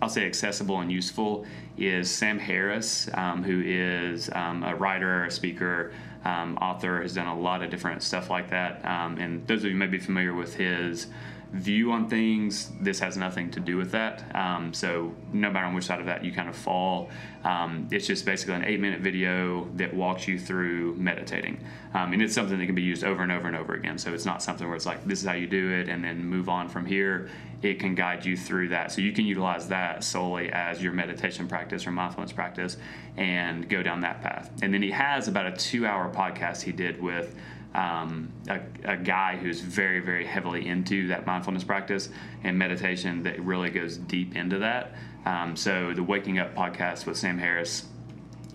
I'll 0.02 0.08
say, 0.08 0.26
accessible 0.26 0.80
and 0.80 0.92
useful 0.92 1.46
is 1.78 2.10
Sam 2.10 2.38
Harris, 2.38 3.08
um, 3.14 3.42
who 3.42 3.62
is 3.64 4.28
um, 4.34 4.62
a 4.62 4.74
writer, 4.74 5.24
a 5.24 5.30
speaker, 5.30 5.92
author, 6.26 7.00
has 7.00 7.14
done 7.14 7.26
a 7.26 7.38
lot 7.38 7.62
of 7.62 7.70
different 7.70 8.02
stuff 8.02 8.28
like 8.28 8.50
that. 8.50 8.82
And 8.84 9.46
those 9.46 9.64
of 9.64 9.70
you 9.70 9.76
may 9.76 9.86
be 9.86 9.98
familiar 9.98 10.34
with 10.34 10.54
his 10.56 11.06
view 11.52 11.92
on 11.92 12.08
things, 12.08 12.70
this 12.80 13.00
has 13.00 13.16
nothing 13.16 13.50
to 13.50 13.60
do 13.60 13.76
with 13.76 13.90
that. 13.92 14.34
Um, 14.36 14.74
so 14.74 15.14
no 15.32 15.50
matter 15.50 15.66
on 15.66 15.74
which 15.74 15.84
side 15.84 15.98
of 15.98 16.06
that 16.06 16.22
you 16.22 16.30
kind 16.32 16.48
of 16.48 16.56
fall, 16.56 17.08
um, 17.44 17.88
it's 17.90 18.06
just 18.06 18.26
basically 18.26 18.54
an 18.54 18.64
eight 18.64 18.80
minute 18.80 19.00
video 19.00 19.66
that 19.76 19.94
walks 19.94 20.28
you 20.28 20.38
through 20.38 20.94
meditating. 20.96 21.64
Um, 21.94 22.12
and 22.12 22.20
it's 22.20 22.34
something 22.34 22.58
that 22.58 22.66
can 22.66 22.74
be 22.74 22.82
used 22.82 23.02
over 23.02 23.22
and 23.22 23.32
over 23.32 23.48
and 23.48 23.56
over 23.56 23.72
again. 23.72 23.96
So 23.96 24.12
it's 24.12 24.26
not 24.26 24.42
something 24.42 24.66
where 24.66 24.76
it's 24.76 24.84
like, 24.84 25.04
this 25.06 25.20
is 25.20 25.26
how 25.26 25.34
you 25.34 25.46
do 25.46 25.70
it 25.72 25.88
and 25.88 26.04
then 26.04 26.22
move 26.22 26.50
on 26.50 26.68
from 26.68 26.84
here. 26.84 27.30
It 27.62 27.80
can 27.80 27.94
guide 27.94 28.26
you 28.26 28.36
through 28.36 28.68
that. 28.68 28.92
So 28.92 29.00
you 29.00 29.12
can 29.12 29.24
utilize 29.24 29.68
that 29.68 30.04
solely 30.04 30.50
as 30.52 30.82
your 30.82 30.92
meditation 30.92 31.48
practice 31.48 31.86
or 31.86 31.92
mindfulness 31.92 32.30
practice 32.30 32.76
and 33.16 33.68
go 33.68 33.82
down 33.82 34.00
that 34.00 34.20
path. 34.20 34.50
And 34.60 34.72
then 34.72 34.82
he 34.82 34.90
has 34.90 35.28
about 35.28 35.46
a 35.46 35.52
two 35.52 35.86
hour 35.86 36.12
podcast 36.12 36.62
he 36.62 36.72
did 36.72 37.02
with 37.02 37.34
um, 37.74 38.32
a, 38.48 38.60
a, 38.84 38.96
guy 38.96 39.36
who's 39.36 39.60
very, 39.60 40.00
very 40.00 40.24
heavily 40.24 40.66
into 40.66 41.08
that 41.08 41.26
mindfulness 41.26 41.64
practice 41.64 42.08
and 42.42 42.58
meditation 42.58 43.22
that 43.24 43.40
really 43.44 43.70
goes 43.70 43.98
deep 43.98 44.34
into 44.34 44.58
that. 44.58 44.94
Um, 45.26 45.54
so 45.54 45.92
the 45.92 46.02
Waking 46.02 46.38
Up 46.38 46.54
podcast 46.54 47.04
with 47.04 47.18
Sam 47.18 47.38
Harris 47.38 47.84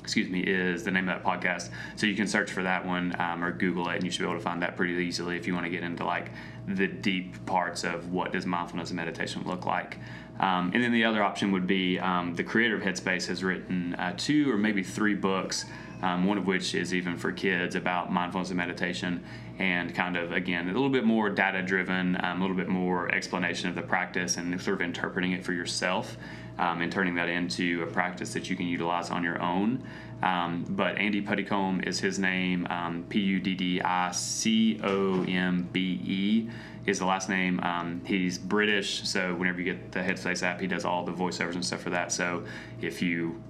excuse 0.03 0.29
me, 0.29 0.41
is 0.41 0.84
the 0.84 0.91
name 0.91 1.08
of 1.08 1.15
that 1.15 1.24
podcast. 1.24 1.70
So 1.96 2.05
you 2.05 2.15
can 2.15 2.27
search 2.27 2.51
for 2.51 2.62
that 2.63 2.86
one 2.86 3.15
um, 3.20 3.43
or 3.43 3.51
Google 3.51 3.88
it, 3.89 3.96
and 3.96 4.03
you 4.03 4.12
should 4.12 4.20
be 4.20 4.25
able 4.25 4.38
to 4.38 4.43
find 4.43 4.62
that 4.62 4.75
pretty 4.75 4.93
easily 4.93 5.38
if 5.38 5.48
you 5.48 5.53
want 5.53 5.65
to 5.65 5.70
get 5.70 5.82
into 5.82 6.03
like 6.03 6.32
the 6.67 6.88
deep 6.88 7.46
parts 7.46 7.84
of 7.84 8.12
what 8.12 8.34
does 8.34 8.46
mindfulness 8.46 8.89
and 8.89 8.98
meditation 8.98 9.43
look 9.46 9.65
like. 9.65 9.98
Um, 10.39 10.72
and 10.74 10.84
then 10.84 10.91
the 10.91 11.05
other 11.05 11.24
option 11.24 11.51
would 11.53 11.67
be 11.67 12.00
um, 12.00 12.36
the 12.36 12.43
creator 12.43 12.75
of 12.75 12.82
Headspace 12.82 13.27
has 13.27 13.43
written 13.43 13.96
uh, 13.96 14.13
two 14.17 14.51
or 14.51 14.58
maybe 14.58 14.84
three 14.84 15.15
books. 15.15 15.65
Um, 16.03 16.25
one 16.25 16.38
of 16.38 16.45
which 16.45 16.75
is 16.75 16.93
even 16.93 17.17
for 17.17 17.31
kids 17.31 17.75
about 17.75 18.12
mindfulness 18.12 18.50
and 18.50 18.57
meditation, 18.57 19.24
and 19.57 19.95
kind 19.95 20.17
of 20.17 20.33
again 20.33 20.67
a 20.67 20.74
little 20.74 20.89
bit 20.89 21.05
more 21.05 21.29
data 21.29 21.62
driven, 21.62 22.17
um, 22.24 22.39
a 22.39 22.41
little 22.41 22.57
bit 22.57 22.67
more 22.67 23.10
explanation 23.15 23.69
of 23.69 23.75
the 23.75 23.81
practice 23.81 24.36
and 24.38 24.62
sort 24.62 24.75
of 24.75 24.81
interpreting 24.81 25.31
it 25.31 25.45
for 25.45 25.53
yourself 25.53 26.17
um, 26.60 26.81
and 26.81 26.91
turning 26.91 27.15
that 27.15 27.29
into 27.29 27.83
a 27.83 27.88
practice 27.88 28.33
that 28.33 28.50
you 28.50 28.55
can 28.55 28.67
utilize 28.67 29.10
on 29.10 29.24
your 29.24 29.41
own. 29.41 29.81
Um, 30.22 30.65
but 30.69 30.98
Andy 30.98 31.22
Puddicombe 31.22 31.81
is 31.81 32.00
his 32.00 32.19
name, 32.19 32.67
um, 32.69 33.05
P 33.07 33.19
U 33.19 33.39
D 33.39 33.55
D 33.55 33.81
I 33.81 34.12
C 34.12 34.79
O 34.83 35.24
M 35.24 35.69
B 35.72 36.01
E 36.05 36.50
is 36.86 37.00
the 37.00 37.05
last 37.05 37.29
name. 37.29 37.60
Um, 37.62 38.01
he's 38.05 38.38
British, 38.38 39.07
so 39.07 39.33
whenever 39.36 39.60
you 39.62 39.65
get 39.74 39.93
the 39.93 40.00
Headspace 40.00 40.43
app, 40.43 40.60
he 40.60 40.67
does 40.67 40.83
all 40.83 41.05
the 41.05 41.13
voiceovers 41.13 41.55
and 41.55 41.65
stuff 41.65 41.81
for 41.81 41.91
that. 41.91 42.12
So 42.12 42.43
if 42.81 43.01
you 43.01 43.41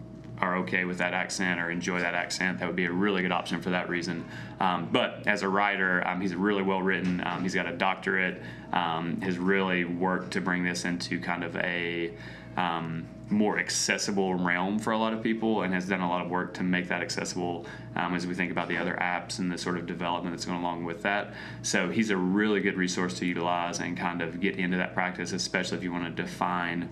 are 0.44 0.58
okay 0.58 0.84
with 0.84 0.98
that 0.98 1.14
accent 1.14 1.58
or 1.60 1.70
enjoy 1.70 2.02
that 2.02 2.14
accent, 2.14 2.60
that 2.60 2.68
would 2.68 2.76
be 2.76 2.86
a 2.86 2.92
really 2.92 3.22
good 3.22 3.32
option 3.32 3.62
for 3.62 3.70
that 3.70 3.88
reason. 3.88 4.26
Um, 4.60 4.90
but 4.92 5.26
as 5.26 5.42
a 5.42 5.48
writer, 5.48 6.06
um, 6.06 6.20
he's 6.20 6.36
really 6.36 6.62
well 6.62 6.82
written. 6.82 7.24
Um, 7.26 7.44
he's 7.44 7.56
got 7.56 7.66
a 7.66 7.76
doctorate. 7.76 8.42
Um, 8.74 9.22
has 9.22 9.38
really 9.38 9.86
worked 9.86 10.32
to 10.32 10.42
bring 10.42 10.64
this 10.66 10.84
into 10.84 11.20
kind 11.20 11.44
of 11.44 11.56
a 11.58 12.12
um, 12.58 13.08
more 13.30 13.58
accessible 13.58 14.36
realm 14.36 14.80
for 14.80 14.92
a 14.92 14.98
lot 14.98 15.14
of 15.14 15.24
people 15.24 15.62
and 15.62 15.74
has 15.74 15.88
done 15.88 16.02
a 16.02 16.10
lot 16.10 16.24
of 16.24 16.30
work 16.30 16.54
to 16.56 16.64
make 16.64 16.90
that 16.90 17.02
accessible 17.02 17.66
um, 17.96 18.14
as 18.14 18.28
we 18.28 18.34
think 18.34 18.52
about 18.52 18.68
the 18.68 18.78
other 18.78 18.98
apps 19.00 19.40
and 19.40 19.50
the 19.50 19.58
sort 19.58 19.78
of 19.78 19.86
development 19.86 20.36
that's 20.36 20.46
going 20.46 20.60
along 20.60 20.84
with 20.84 21.02
that. 21.04 21.34
So 21.62 21.90
he's 21.90 22.10
a 22.10 22.18
really 22.18 22.60
good 22.60 22.76
resource 22.76 23.18
to 23.20 23.26
utilize 23.26 23.80
and 23.80 23.96
kind 23.98 24.22
of 24.22 24.42
get 24.42 24.58
into 24.58 24.76
that 24.78 24.94
practice, 24.94 25.32
especially 25.32 25.78
if 25.78 25.84
you 25.84 25.92
want 25.94 26.16
to 26.16 26.22
define 26.22 26.90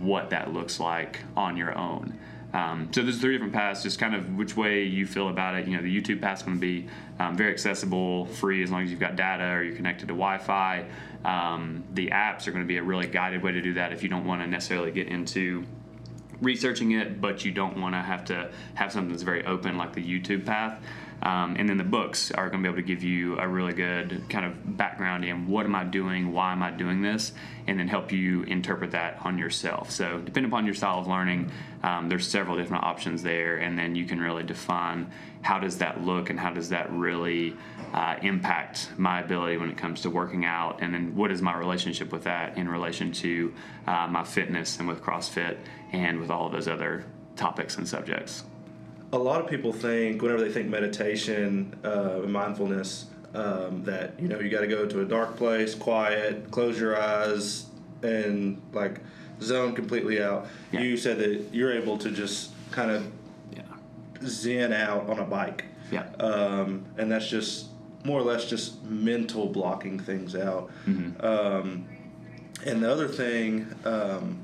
what 0.00 0.30
that 0.30 0.52
looks 0.52 0.78
like 0.78 1.20
on 1.34 1.56
your 1.56 1.76
own. 1.78 2.18
Um, 2.52 2.88
so 2.92 3.02
there's 3.02 3.20
three 3.20 3.32
different 3.32 3.52
paths, 3.52 3.82
just 3.82 3.98
kind 3.98 4.14
of 4.14 4.36
which 4.36 4.56
way 4.56 4.84
you 4.84 5.06
feel 5.06 5.28
about 5.28 5.54
it. 5.54 5.66
You 5.66 5.76
know, 5.76 5.82
the 5.82 6.00
YouTube 6.00 6.20
path's 6.20 6.42
going 6.42 6.56
to 6.56 6.60
be 6.60 6.88
um, 7.18 7.36
very 7.36 7.52
accessible, 7.52 8.26
free 8.26 8.62
as 8.62 8.70
long 8.70 8.82
as 8.82 8.90
you've 8.90 9.00
got 9.00 9.16
data 9.16 9.44
or 9.44 9.62
you're 9.62 9.76
connected 9.76 10.08
to 10.08 10.14
Wi-Fi. 10.14 10.86
Um, 11.24 11.84
the 11.92 12.08
apps 12.08 12.46
are 12.46 12.52
going 12.52 12.64
to 12.64 12.68
be 12.68 12.78
a 12.78 12.82
really 12.82 13.06
guided 13.06 13.42
way 13.42 13.52
to 13.52 13.60
do 13.60 13.74
that 13.74 13.92
if 13.92 14.02
you 14.02 14.08
don't 14.08 14.26
want 14.26 14.40
to 14.40 14.46
necessarily 14.46 14.90
get 14.90 15.08
into 15.08 15.64
researching 16.40 16.92
it, 16.92 17.20
but 17.20 17.44
you 17.44 17.52
don't 17.52 17.80
want 17.80 17.94
to 17.94 18.00
have 18.00 18.24
to 18.26 18.50
have 18.74 18.92
something 18.92 19.10
that's 19.10 19.22
very 19.22 19.44
open 19.44 19.76
like 19.76 19.92
the 19.94 20.02
YouTube 20.02 20.46
path. 20.46 20.80
Um, 21.22 21.56
and 21.58 21.68
then 21.68 21.76
the 21.76 21.84
books 21.84 22.30
are 22.30 22.48
going 22.48 22.62
to 22.62 22.68
be 22.68 22.72
able 22.72 22.82
to 22.82 22.94
give 22.94 23.02
you 23.02 23.38
a 23.38 23.46
really 23.46 23.74
good 23.74 24.24
kind 24.30 24.46
of 24.46 24.76
background 24.76 25.24
in 25.24 25.46
what 25.46 25.66
am 25.66 25.74
I 25.74 25.84
doing, 25.84 26.32
why 26.32 26.52
am 26.52 26.62
I 26.62 26.70
doing 26.70 27.02
this, 27.02 27.32
and 27.66 27.78
then 27.78 27.88
help 27.88 28.10
you 28.10 28.42
interpret 28.44 28.92
that 28.92 29.18
on 29.22 29.36
yourself. 29.36 29.90
So, 29.90 30.18
depending 30.20 30.50
upon 30.50 30.64
your 30.64 30.74
style 30.74 30.98
of 30.98 31.06
learning, 31.06 31.50
um, 31.82 32.08
there's 32.08 32.26
several 32.26 32.56
different 32.56 32.84
options 32.84 33.22
there, 33.22 33.58
and 33.58 33.78
then 33.78 33.94
you 33.94 34.06
can 34.06 34.18
really 34.18 34.44
define 34.44 35.10
how 35.42 35.58
does 35.58 35.78
that 35.78 36.04
look 36.04 36.30
and 36.30 36.38
how 36.38 36.50
does 36.50 36.68
that 36.68 36.92
really 36.92 37.56
uh, 37.94 38.16
impact 38.22 38.90
my 38.98 39.20
ability 39.20 39.56
when 39.56 39.70
it 39.70 39.76
comes 39.76 40.02
to 40.02 40.10
working 40.10 40.44
out, 40.44 40.78
and 40.80 40.92
then 40.92 41.14
what 41.16 41.30
is 41.30 41.40
my 41.40 41.56
relationship 41.56 42.12
with 42.12 42.24
that 42.24 42.56
in 42.56 42.68
relation 42.68 43.10
to 43.10 43.52
uh, 43.86 44.06
my 44.08 44.22
fitness 44.22 44.78
and 44.78 44.86
with 44.86 45.02
CrossFit 45.02 45.56
and 45.92 46.20
with 46.20 46.30
all 46.30 46.46
of 46.46 46.52
those 46.52 46.68
other 46.68 47.04
topics 47.36 47.78
and 47.78 47.88
subjects 47.88 48.44
a 49.12 49.18
lot 49.18 49.40
of 49.40 49.48
people 49.48 49.72
think 49.72 50.22
whenever 50.22 50.40
they 50.42 50.52
think 50.52 50.68
meditation 50.68 51.76
uh, 51.84 52.20
and 52.22 52.32
mindfulness 52.32 53.06
um, 53.34 53.84
that 53.84 54.18
you 54.18 54.28
know 54.28 54.38
you 54.38 54.48
got 54.48 54.60
to 54.60 54.66
go 54.66 54.86
to 54.86 55.00
a 55.00 55.04
dark 55.04 55.36
place, 55.36 55.74
quiet, 55.74 56.50
close 56.50 56.80
your 56.80 57.00
eyes, 57.00 57.66
and 58.02 58.60
like 58.72 59.00
zone 59.40 59.74
completely 59.74 60.22
out. 60.22 60.46
Yeah. 60.72 60.80
You 60.80 60.96
said 60.96 61.18
that 61.18 61.48
you're 61.52 61.72
able 61.72 61.98
to 61.98 62.10
just 62.10 62.50
kind 62.70 62.90
of. 62.90 63.10
Zen 64.22 64.72
out 64.72 65.08
on 65.08 65.18
a 65.18 65.24
bike. 65.24 65.64
Yeah. 65.90 66.06
Um, 66.18 66.84
and 66.96 67.10
that's 67.10 67.28
just 67.28 67.66
more 68.04 68.20
or 68.20 68.22
less 68.22 68.48
just 68.48 68.82
mental 68.84 69.46
blocking 69.46 69.98
things 69.98 70.34
out. 70.34 70.70
Mm-hmm. 70.86 71.24
Um, 71.24 71.88
and 72.64 72.82
the 72.82 72.90
other 72.90 73.08
thing 73.08 73.74
um, 73.84 74.42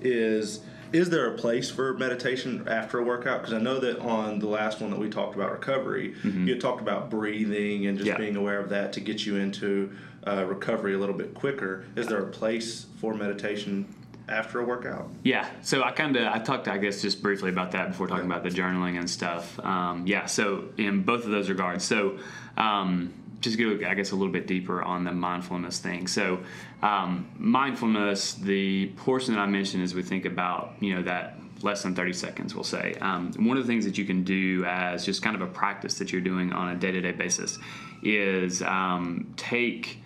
is 0.00 0.60
is 0.92 1.08
there 1.08 1.32
a 1.32 1.38
place 1.38 1.70
for 1.70 1.94
meditation 1.94 2.66
after 2.66 2.98
a 2.98 3.04
workout? 3.04 3.42
Because 3.42 3.54
I 3.54 3.58
know 3.58 3.78
that 3.78 4.00
on 4.00 4.40
the 4.40 4.48
last 4.48 4.80
one 4.80 4.90
that 4.90 4.98
we 4.98 5.08
talked 5.08 5.36
about 5.36 5.52
recovery, 5.52 6.14
mm-hmm. 6.22 6.48
you 6.48 6.58
talked 6.58 6.80
about 6.80 7.10
breathing 7.10 7.86
and 7.86 7.96
just 7.96 8.08
yeah. 8.08 8.16
being 8.16 8.34
aware 8.34 8.58
of 8.58 8.70
that 8.70 8.92
to 8.94 9.00
get 9.00 9.24
you 9.24 9.36
into 9.36 9.92
uh, 10.26 10.44
recovery 10.44 10.94
a 10.94 10.98
little 10.98 11.14
bit 11.14 11.32
quicker. 11.32 11.84
Is 11.94 12.08
there 12.08 12.18
a 12.18 12.26
place 12.26 12.86
for 13.00 13.14
meditation 13.14 13.94
after 14.30 14.60
a 14.60 14.64
workout? 14.64 15.08
Yeah. 15.22 15.48
So 15.62 15.82
I 15.82 15.92
kind 15.92 16.16
of 16.16 16.26
I 16.26 16.38
talked 16.38 16.68
I 16.68 16.78
guess 16.78 17.02
just 17.02 17.22
briefly 17.22 17.50
about 17.50 17.72
that 17.72 17.88
before 17.88 18.06
talking 18.06 18.26
about 18.26 18.42
the 18.42 18.50
journaling 18.50 18.98
and 18.98 19.08
stuff. 19.08 19.58
Um, 19.60 20.06
yeah. 20.06 20.26
So 20.26 20.66
in 20.76 21.02
both 21.02 21.24
of 21.24 21.30
those 21.30 21.48
regards, 21.48 21.84
so. 21.84 22.18
Um, 22.56 23.14
just 23.40 23.58
go, 23.58 23.78
I 23.86 23.94
guess, 23.94 24.10
a 24.10 24.16
little 24.16 24.32
bit 24.32 24.46
deeper 24.46 24.82
on 24.82 25.04
the 25.04 25.12
mindfulness 25.12 25.78
thing. 25.78 26.06
So, 26.06 26.40
um, 26.82 27.26
mindfulness, 27.38 28.34
the 28.34 28.88
portion 28.96 29.34
that 29.34 29.40
I 29.40 29.46
mentioned 29.46 29.82
as 29.82 29.94
we 29.94 30.02
think 30.02 30.26
about, 30.26 30.74
you 30.80 30.94
know, 30.94 31.02
that 31.02 31.36
less 31.62 31.82
than 31.82 31.94
30 31.94 32.12
seconds, 32.12 32.54
we'll 32.54 32.64
say. 32.64 32.94
Um, 33.00 33.32
one 33.38 33.56
of 33.56 33.66
the 33.66 33.72
things 33.72 33.84
that 33.84 33.98
you 33.98 34.04
can 34.04 34.24
do 34.24 34.64
as 34.66 35.04
just 35.04 35.22
kind 35.22 35.36
of 35.36 35.42
a 35.42 35.46
practice 35.46 35.98
that 35.98 36.12
you're 36.12 36.20
doing 36.20 36.52
on 36.52 36.68
a 36.68 36.76
day 36.76 36.90
to 36.90 37.00
day 37.00 37.12
basis 37.12 37.58
is 38.02 38.62
um, 38.62 39.32
take, 39.36 39.98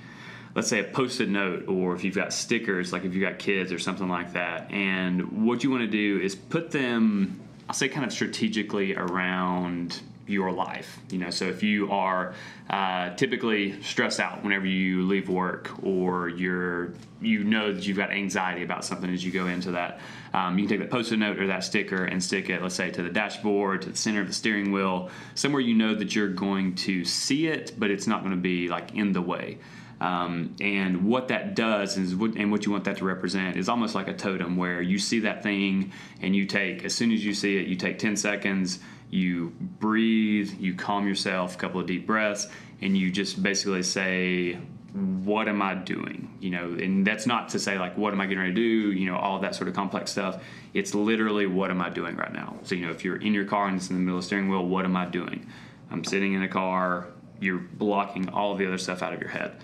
let's 0.54 0.68
say, 0.68 0.80
a 0.80 0.84
post 0.84 1.20
it 1.20 1.28
note, 1.28 1.66
or 1.68 1.94
if 1.94 2.04
you've 2.04 2.14
got 2.14 2.32
stickers, 2.32 2.92
like 2.92 3.04
if 3.04 3.14
you've 3.14 3.22
got 3.22 3.38
kids 3.38 3.72
or 3.72 3.78
something 3.78 4.08
like 4.08 4.34
that. 4.34 4.70
And 4.70 5.46
what 5.46 5.64
you 5.64 5.70
want 5.70 5.82
to 5.82 5.88
do 5.88 6.20
is 6.22 6.34
put 6.34 6.70
them, 6.70 7.40
I'll 7.68 7.74
say, 7.74 7.88
kind 7.88 8.06
of 8.06 8.12
strategically 8.12 8.94
around 8.94 10.00
your 10.26 10.52
life. 10.52 10.98
You 11.10 11.18
know, 11.18 11.30
so 11.30 11.46
if 11.46 11.62
you 11.62 11.90
are 11.90 12.34
uh, 12.70 13.10
typically 13.10 13.82
stressed 13.82 14.20
out 14.20 14.42
whenever 14.42 14.66
you 14.66 15.02
leave 15.06 15.28
work, 15.28 15.70
or 15.82 16.28
you're 16.28 16.94
you 17.20 17.42
know 17.42 17.72
that 17.72 17.86
you've 17.86 17.96
got 17.96 18.10
anxiety 18.10 18.62
about 18.62 18.84
something 18.84 19.10
as 19.10 19.24
you 19.24 19.32
go 19.32 19.46
into 19.46 19.72
that, 19.72 20.00
um, 20.32 20.58
you 20.58 20.66
can 20.66 20.78
take 20.78 20.80
that 20.80 20.90
post-it 20.90 21.16
note 21.16 21.38
or 21.38 21.46
that 21.46 21.64
sticker 21.64 22.04
and 22.04 22.22
stick 22.22 22.48
it, 22.48 22.62
let's 22.62 22.74
say, 22.74 22.90
to 22.90 23.02
the 23.02 23.10
dashboard, 23.10 23.82
to 23.82 23.90
the 23.90 23.96
center 23.96 24.20
of 24.20 24.26
the 24.26 24.32
steering 24.32 24.72
wheel, 24.72 25.10
somewhere 25.34 25.60
you 25.60 25.74
know 25.74 25.94
that 25.94 26.14
you're 26.14 26.28
going 26.28 26.74
to 26.74 27.04
see 27.04 27.46
it, 27.46 27.72
but 27.78 27.90
it's 27.90 28.06
not 28.06 28.20
going 28.20 28.34
to 28.34 28.40
be 28.40 28.68
like 28.68 28.94
in 28.94 29.12
the 29.12 29.22
way. 29.22 29.58
Um, 30.00 30.56
and 30.60 31.06
what 31.06 31.28
that 31.28 31.54
does 31.54 31.96
is, 31.96 32.14
what, 32.14 32.34
and 32.36 32.50
what 32.50 32.66
you 32.66 32.72
want 32.72 32.84
that 32.84 32.98
to 32.98 33.04
represent 33.04 33.56
is 33.56 33.68
almost 33.68 33.94
like 33.94 34.08
a 34.08 34.14
totem 34.14 34.56
where 34.56 34.82
you 34.82 34.98
see 34.98 35.20
that 35.20 35.42
thing 35.42 35.92
and 36.20 36.34
you 36.34 36.46
take, 36.46 36.84
as 36.84 36.94
soon 36.94 37.12
as 37.12 37.24
you 37.24 37.34
see 37.34 37.56
it, 37.58 37.66
you 37.66 37.76
take 37.76 37.98
10 37.98 38.16
seconds, 38.16 38.80
you 39.10 39.52
breathe, 39.60 40.52
you 40.58 40.74
calm 40.74 41.06
yourself, 41.06 41.54
a 41.54 41.58
couple 41.58 41.80
of 41.80 41.86
deep 41.86 42.06
breaths, 42.06 42.48
and 42.80 42.96
you 42.96 43.10
just 43.10 43.42
basically 43.42 43.82
say, 43.82 44.58
what 44.94 45.48
am 45.48 45.60
I 45.60 45.74
doing? 45.74 46.36
You 46.40 46.50
know, 46.50 46.64
and 46.72 47.06
that's 47.06 47.26
not 47.26 47.48
to 47.50 47.58
say 47.58 47.78
like, 47.78 47.98
what 47.98 48.12
am 48.12 48.20
I 48.20 48.26
getting 48.26 48.38
ready 48.38 48.52
to 48.52 48.60
do? 48.60 48.92
You 48.92 49.10
know, 49.10 49.16
all 49.16 49.40
that 49.40 49.54
sort 49.54 49.68
of 49.68 49.74
complex 49.74 50.12
stuff. 50.12 50.42
It's 50.72 50.94
literally, 50.94 51.46
what 51.46 51.70
am 51.70 51.80
I 51.80 51.90
doing 51.90 52.16
right 52.16 52.32
now? 52.32 52.56
So, 52.62 52.74
you 52.74 52.86
know, 52.86 52.92
if 52.92 53.04
you're 53.04 53.16
in 53.16 53.34
your 53.34 53.44
car 53.44 53.66
and 53.66 53.76
it's 53.76 53.90
in 53.90 53.96
the 53.96 54.02
middle 54.02 54.18
of 54.18 54.24
the 54.24 54.26
steering 54.26 54.48
wheel, 54.48 54.64
what 54.64 54.84
am 54.84 54.96
I 54.96 55.06
doing? 55.06 55.46
I'm 55.90 56.04
sitting 56.04 56.34
in 56.34 56.42
a 56.42 56.48
car, 56.48 57.08
you're 57.40 57.58
blocking 57.58 58.28
all 58.28 58.54
the 58.54 58.66
other 58.66 58.78
stuff 58.78 59.02
out 59.02 59.12
of 59.12 59.20
your 59.20 59.30
head. 59.30 59.56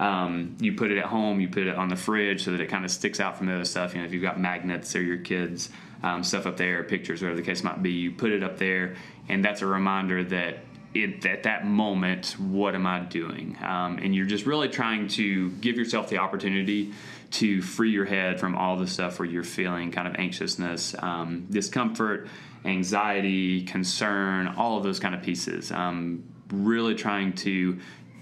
Um, 0.00 0.56
you 0.60 0.74
put 0.74 0.90
it 0.90 0.98
at 0.98 1.06
home, 1.06 1.40
you 1.40 1.48
put 1.48 1.66
it 1.66 1.76
on 1.76 1.88
the 1.88 1.96
fridge 1.96 2.44
so 2.44 2.52
that 2.52 2.60
it 2.60 2.68
kind 2.68 2.84
of 2.84 2.90
sticks 2.90 3.20
out 3.20 3.36
from 3.36 3.46
the 3.46 3.54
other 3.54 3.64
stuff. 3.64 3.94
You 3.94 4.00
know, 4.00 4.06
if 4.06 4.12
you've 4.12 4.22
got 4.22 4.40
magnets 4.40 4.94
or 4.94 5.02
your 5.02 5.18
kids' 5.18 5.70
um, 6.02 6.22
stuff 6.22 6.46
up 6.46 6.56
there, 6.56 6.84
pictures, 6.84 7.20
whatever 7.20 7.36
the 7.40 7.46
case 7.46 7.64
might 7.64 7.82
be, 7.82 7.90
you 7.90 8.12
put 8.12 8.30
it 8.30 8.42
up 8.42 8.58
there, 8.58 8.94
and 9.28 9.44
that's 9.44 9.62
a 9.62 9.66
reminder 9.66 10.22
that 10.24 10.58
it, 10.94 11.26
at 11.26 11.42
that 11.42 11.66
moment, 11.66 12.36
what 12.38 12.74
am 12.74 12.86
I 12.86 13.00
doing? 13.00 13.56
Um, 13.62 13.98
and 13.98 14.14
you're 14.14 14.26
just 14.26 14.46
really 14.46 14.68
trying 14.68 15.08
to 15.08 15.50
give 15.50 15.76
yourself 15.76 16.08
the 16.08 16.18
opportunity 16.18 16.92
to 17.32 17.60
free 17.60 17.90
your 17.90 18.06
head 18.06 18.40
from 18.40 18.56
all 18.56 18.76
the 18.76 18.86
stuff 18.86 19.18
where 19.18 19.28
you're 19.28 19.44
feeling 19.44 19.90
kind 19.90 20.08
of 20.08 20.14
anxiousness, 20.16 20.94
um, 20.98 21.46
discomfort, 21.50 22.28
anxiety, 22.64 23.64
concern, 23.64 24.48
all 24.48 24.78
of 24.78 24.82
those 24.82 24.98
kind 24.98 25.14
of 25.14 25.22
pieces. 25.22 25.70
Um, 25.70 26.24
really 26.50 26.94
trying 26.94 27.34
to 27.34 27.78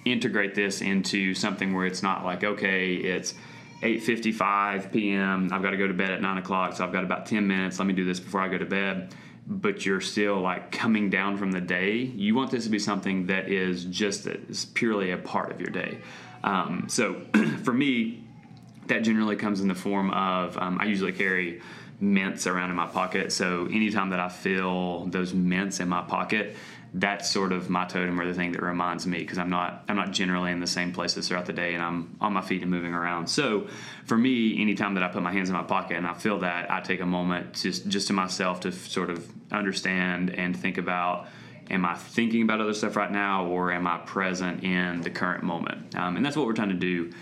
integrate 0.07 0.55
this 0.55 0.81
into 0.81 1.35
something 1.35 1.75
where 1.75 1.87
it's 1.87 2.03
not 2.03 2.25
like 2.25 2.45
okay 2.45 2.95
it's 2.95 3.35
8.55 3.83 4.93
p.m 4.93 5.51
i've 5.53 5.63
got 5.63 5.71
to 5.71 5.77
go 5.77 5.87
to 5.87 5.95
bed 5.95 6.11
at 6.11 6.23
9 6.23 6.39
o'clock 6.39 6.75
so 6.75 6.85
i've 6.85 6.93
got 6.93 7.05
about 7.05 7.27
10 7.27 7.47
minutes 7.47 7.79
let 7.79 7.87
me 7.87 7.93
do 7.93 8.05
this 8.05 8.21
before 8.21 8.41
i 8.41 8.49
go 8.49 8.59
to 8.59 8.65
bed. 8.65 9.15
But 9.49 9.87
you're 9.87 10.01
still 10.01 10.41
like 10.41 10.73
coming 10.73 11.09
down 11.09 11.37
from 11.37 11.53
the 11.53 11.61
day. 11.61 11.99
You 11.99 12.35
want 12.35 12.51
this 12.51 12.65
to 12.65 12.69
be 12.69 12.81
something 12.81 13.27
that 13.27 13.49
is 13.49 13.85
just 13.85 14.27
is 14.27 14.65
purely 14.65 15.13
a 15.13 15.19
part 15.19 15.53
of 15.53 15.61
your 15.61 15.71
day. 15.71 15.99
Um, 16.43 16.87
so 16.89 17.23
for 17.63 17.73
me 17.73 18.25
that 18.89 19.01
generally 19.01 19.37
comes 19.37 19.61
in 19.61 19.69
the 19.69 19.75
form 19.75 20.11
of 20.11 20.57
um, 20.59 20.79
I 20.81 20.87
usually 20.87 21.13
carry 21.13 21.61
mints 22.01 22.47
around 22.47 22.71
in 22.71 22.77
my 22.77 22.87
pocket. 22.87 23.33
So 23.33 23.67
anytime 23.67 24.11
that 24.11 24.21
I 24.21 24.29
feel 24.29 25.07
those 25.07 25.33
mints 25.33 25.81
in 25.81 25.89
my 25.89 26.03
pocket, 26.03 26.57
that's 26.99 27.31
sort 27.31 27.53
of 27.53 27.69
my 27.69 27.85
totem 27.85 28.19
or 28.19 28.27
the 28.27 28.33
thing 28.33 28.53
that 28.53 28.63
reminds 28.63 29.07
me 29.07 29.19
because 29.19 29.37
I'm 29.37 29.51
not 29.51 29.85
I'm 29.87 29.97
not 29.97 30.13
generally 30.13 30.51
in 30.51 30.61
the 30.61 30.67
same 30.67 30.93
places 30.93 31.29
throughout 31.29 31.45
the 31.45 31.53
day 31.53 31.75
and 31.75 31.83
I'm 31.83 32.17
on 32.23 32.33
my 32.33 32.41
feet 32.41 32.63
and 32.63 32.71
moving 32.71 32.95
around. 32.95 33.27
So 33.27 33.67
for 34.07 34.17
me, 34.17 34.61
anytime 34.61 34.95
that 34.95 35.03
I 35.03 35.09
put 35.09 35.23
my 35.23 35.33
hands 35.33 35.51
in 35.51 35.55
my 35.55 35.63
pocket 35.63 35.99
and 35.99 36.07
I 36.07 36.15
feel 36.15 36.39
that, 36.39 36.71
I 36.71 36.81
take 36.81 37.01
a 37.01 37.07
moment 37.07 37.55
just 37.55 37.87
just 37.89 38.07
to 38.07 38.15
myself 38.15 38.61
to 38.61 38.73
sort 38.73 39.11
of 39.11 39.31
understand 39.53 40.31
and 40.31 40.59
think 40.59 40.79
about 40.79 41.29
am 41.69 41.85
I 41.85 41.95
thinking 41.95 42.43
about 42.43 42.61
other 42.63 42.75
stuff 42.75 42.97
right 42.97 43.11
now 43.11 43.47
or 43.47 43.73
am 43.73 43.87
I 43.87 43.99
present 43.99 44.65
in 44.65 45.03
the 45.03 45.11
current 45.11 45.43
moment? 45.43 45.95
Um, 45.97 46.17
and 46.17 46.25
that's 46.25 46.37
what 46.37 46.47
we're 46.47 46.55
trying 46.55 46.71
to 46.71 46.75
do 46.75 47.13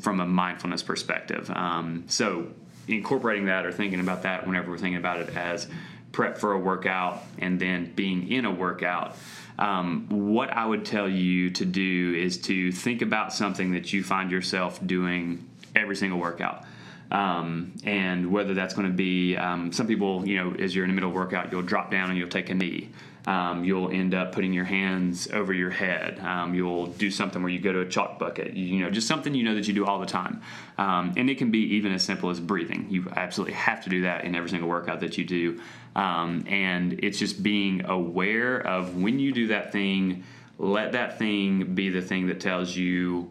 from 0.00 0.20
a 0.20 0.26
mindfulness 0.26 0.82
perspective. 0.82 1.50
Um, 1.50 2.04
so 2.06 2.48
incorporating 2.86 3.46
that 3.46 3.66
or 3.66 3.72
thinking 3.72 4.00
about 4.00 4.22
that 4.22 4.46
whenever 4.46 4.70
we're 4.70 4.78
thinking 4.78 4.96
about 4.96 5.20
it 5.20 5.36
as 5.36 5.68
prep 6.12 6.38
for 6.38 6.52
a 6.52 6.58
workout 6.58 7.22
and 7.38 7.60
then 7.60 7.92
being 7.94 8.30
in 8.30 8.44
a 8.44 8.50
workout. 8.50 9.16
Um, 9.58 10.06
what 10.08 10.50
I 10.50 10.64
would 10.64 10.84
tell 10.84 11.08
you 11.08 11.50
to 11.50 11.64
do 11.64 12.14
is 12.16 12.38
to 12.42 12.70
think 12.70 13.02
about 13.02 13.32
something 13.32 13.72
that 13.72 13.92
you 13.92 14.04
find 14.04 14.30
yourself 14.30 14.84
doing 14.86 15.48
every 15.74 15.96
single 15.96 16.18
workout. 16.18 16.64
Um, 17.10 17.72
and 17.84 18.30
whether 18.30 18.54
that's 18.54 18.74
going 18.74 18.86
to 18.86 18.94
be 18.94 19.36
um, 19.36 19.72
some 19.72 19.86
people, 19.86 20.28
you 20.28 20.36
know, 20.36 20.54
as 20.58 20.74
you're 20.74 20.84
in 20.84 20.90
the 20.90 20.94
middle 20.94 21.10
of 21.10 21.16
workout, 21.16 21.50
you'll 21.50 21.62
drop 21.62 21.90
down 21.90 22.10
and 22.10 22.18
you'll 22.18 22.28
take 22.28 22.50
a 22.50 22.54
knee. 22.54 22.90
Um, 23.28 23.62
you'll 23.62 23.90
end 23.90 24.14
up 24.14 24.32
putting 24.32 24.54
your 24.54 24.64
hands 24.64 25.28
over 25.30 25.52
your 25.52 25.68
head. 25.68 26.18
Um, 26.18 26.54
you'll 26.54 26.86
do 26.86 27.10
something 27.10 27.42
where 27.42 27.52
you 27.52 27.58
go 27.58 27.72
to 27.72 27.80
a 27.80 27.86
chalk 27.86 28.18
bucket. 28.18 28.54
You, 28.54 28.64
you, 28.64 28.82
know, 28.82 28.90
just 28.90 29.06
something 29.06 29.34
you 29.34 29.44
know 29.44 29.54
that 29.54 29.68
you 29.68 29.74
do 29.74 29.84
all 29.84 29.98
the 29.98 30.06
time. 30.06 30.40
Um, 30.78 31.12
and 31.14 31.28
it 31.28 31.36
can 31.36 31.50
be 31.50 31.74
even 31.74 31.92
as 31.92 32.02
simple 32.02 32.30
as 32.30 32.40
breathing. 32.40 32.86
You 32.88 33.06
absolutely 33.14 33.52
have 33.52 33.84
to 33.84 33.90
do 33.90 34.00
that 34.02 34.24
in 34.24 34.34
every 34.34 34.48
single 34.48 34.66
workout 34.66 35.00
that 35.00 35.18
you 35.18 35.26
do. 35.26 35.60
Um, 35.94 36.44
and 36.48 37.00
it's 37.02 37.18
just 37.18 37.42
being 37.42 37.84
aware 37.84 38.66
of 38.66 38.96
when 38.96 39.18
you 39.18 39.32
do 39.32 39.48
that 39.48 39.72
thing. 39.72 40.24
Let 40.56 40.92
that 40.92 41.18
thing 41.18 41.74
be 41.74 41.90
the 41.90 42.00
thing 42.00 42.28
that 42.28 42.40
tells 42.40 42.74
you 42.74 43.30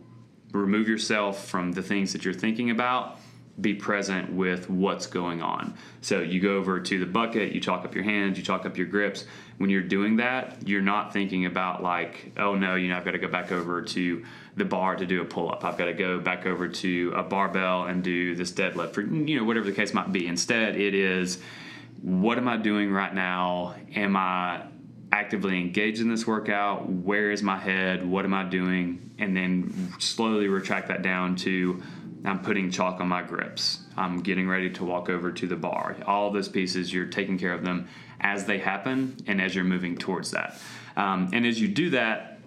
remove 0.51 0.87
yourself 0.87 1.47
from 1.47 1.71
the 1.71 1.81
things 1.81 2.13
that 2.13 2.23
you're 2.23 2.35
thinking 2.35 2.69
about 2.69 3.16
be 3.59 3.73
present 3.73 4.31
with 4.31 4.69
what's 4.69 5.07
going 5.07 5.41
on. 5.41 5.73
So 6.01 6.21
you 6.21 6.39
go 6.39 6.57
over 6.57 6.79
to 6.79 6.99
the 6.99 7.05
bucket, 7.07 7.53
you 7.53 7.59
chalk 7.59 7.85
up 7.85 7.95
your 7.95 8.03
hands, 8.03 8.37
you 8.37 8.43
chalk 8.43 8.65
up 8.65 8.77
your 8.77 8.85
grips. 8.85 9.25
When 9.57 9.71
you're 9.71 9.81
doing 9.81 10.17
that, 10.17 10.67
you're 10.67 10.81
not 10.81 11.11
thinking 11.11 11.45
about 11.47 11.81
like, 11.81 12.33
oh 12.37 12.53
no, 12.53 12.75
you 12.75 12.89
know, 12.89 12.97
I've 12.97 13.05
got 13.05 13.11
to 13.11 13.17
go 13.17 13.27
back 13.27 13.51
over 13.51 13.81
to 13.81 14.23
the 14.55 14.65
bar 14.65 14.95
to 14.95 15.05
do 15.05 15.21
a 15.21 15.25
pull 15.25 15.51
up. 15.51 15.63
I've 15.65 15.77
got 15.77 15.85
to 15.85 15.93
go 15.93 16.19
back 16.19 16.45
over 16.45 16.67
to 16.67 17.13
a 17.15 17.23
barbell 17.23 17.85
and 17.85 18.03
do 18.03 18.35
this 18.35 18.51
deadlift, 18.51 18.93
for 18.93 19.01
you 19.01 19.37
know, 19.39 19.43
whatever 19.43 19.65
the 19.65 19.71
case 19.71 19.93
might 19.93 20.11
be. 20.11 20.27
Instead, 20.27 20.75
it 20.75 20.93
is, 20.93 21.39
what 22.01 22.37
am 22.37 22.47
I 22.47 22.57
doing 22.57 22.91
right 22.91 23.13
now? 23.13 23.73
Am 23.95 24.15
I 24.15 24.67
actively 25.11 25.59
engaged 25.59 25.99
in 25.99 26.09
this 26.09 26.27
workout? 26.27 26.87
Where 26.87 27.31
is 27.31 27.41
my 27.41 27.57
head? 27.57 28.05
What 28.05 28.23
am 28.25 28.35
I 28.35 28.43
doing? 28.43 29.11
And 29.17 29.35
then 29.35 29.93
slowly 29.97 30.47
retract 30.47 30.89
that 30.89 31.01
down 31.01 31.37
to 31.37 31.81
I'm 32.25 32.41
putting 32.41 32.71
chalk 32.71 32.99
on 32.99 33.07
my 33.07 33.21
grips. 33.21 33.79
I'm 33.95 34.21
getting 34.21 34.47
ready 34.47 34.69
to 34.71 34.83
walk 34.83 35.09
over 35.09 35.31
to 35.31 35.47
the 35.47 35.55
bar. 35.55 35.95
All 36.05 36.31
those 36.31 36.49
pieces, 36.49 36.93
you're 36.93 37.05
taking 37.05 37.37
care 37.37 37.53
of 37.53 37.63
them 37.63 37.87
as 38.19 38.45
they 38.45 38.57
happen 38.57 39.17
and 39.27 39.41
as 39.41 39.55
you're 39.55 39.63
moving 39.63 39.97
towards 39.97 40.31
that. 40.31 40.59
Um, 40.95 41.29
and 41.33 41.45
as 41.45 41.61
you 41.61 41.67
do 41.67 41.91
that, 41.91 42.39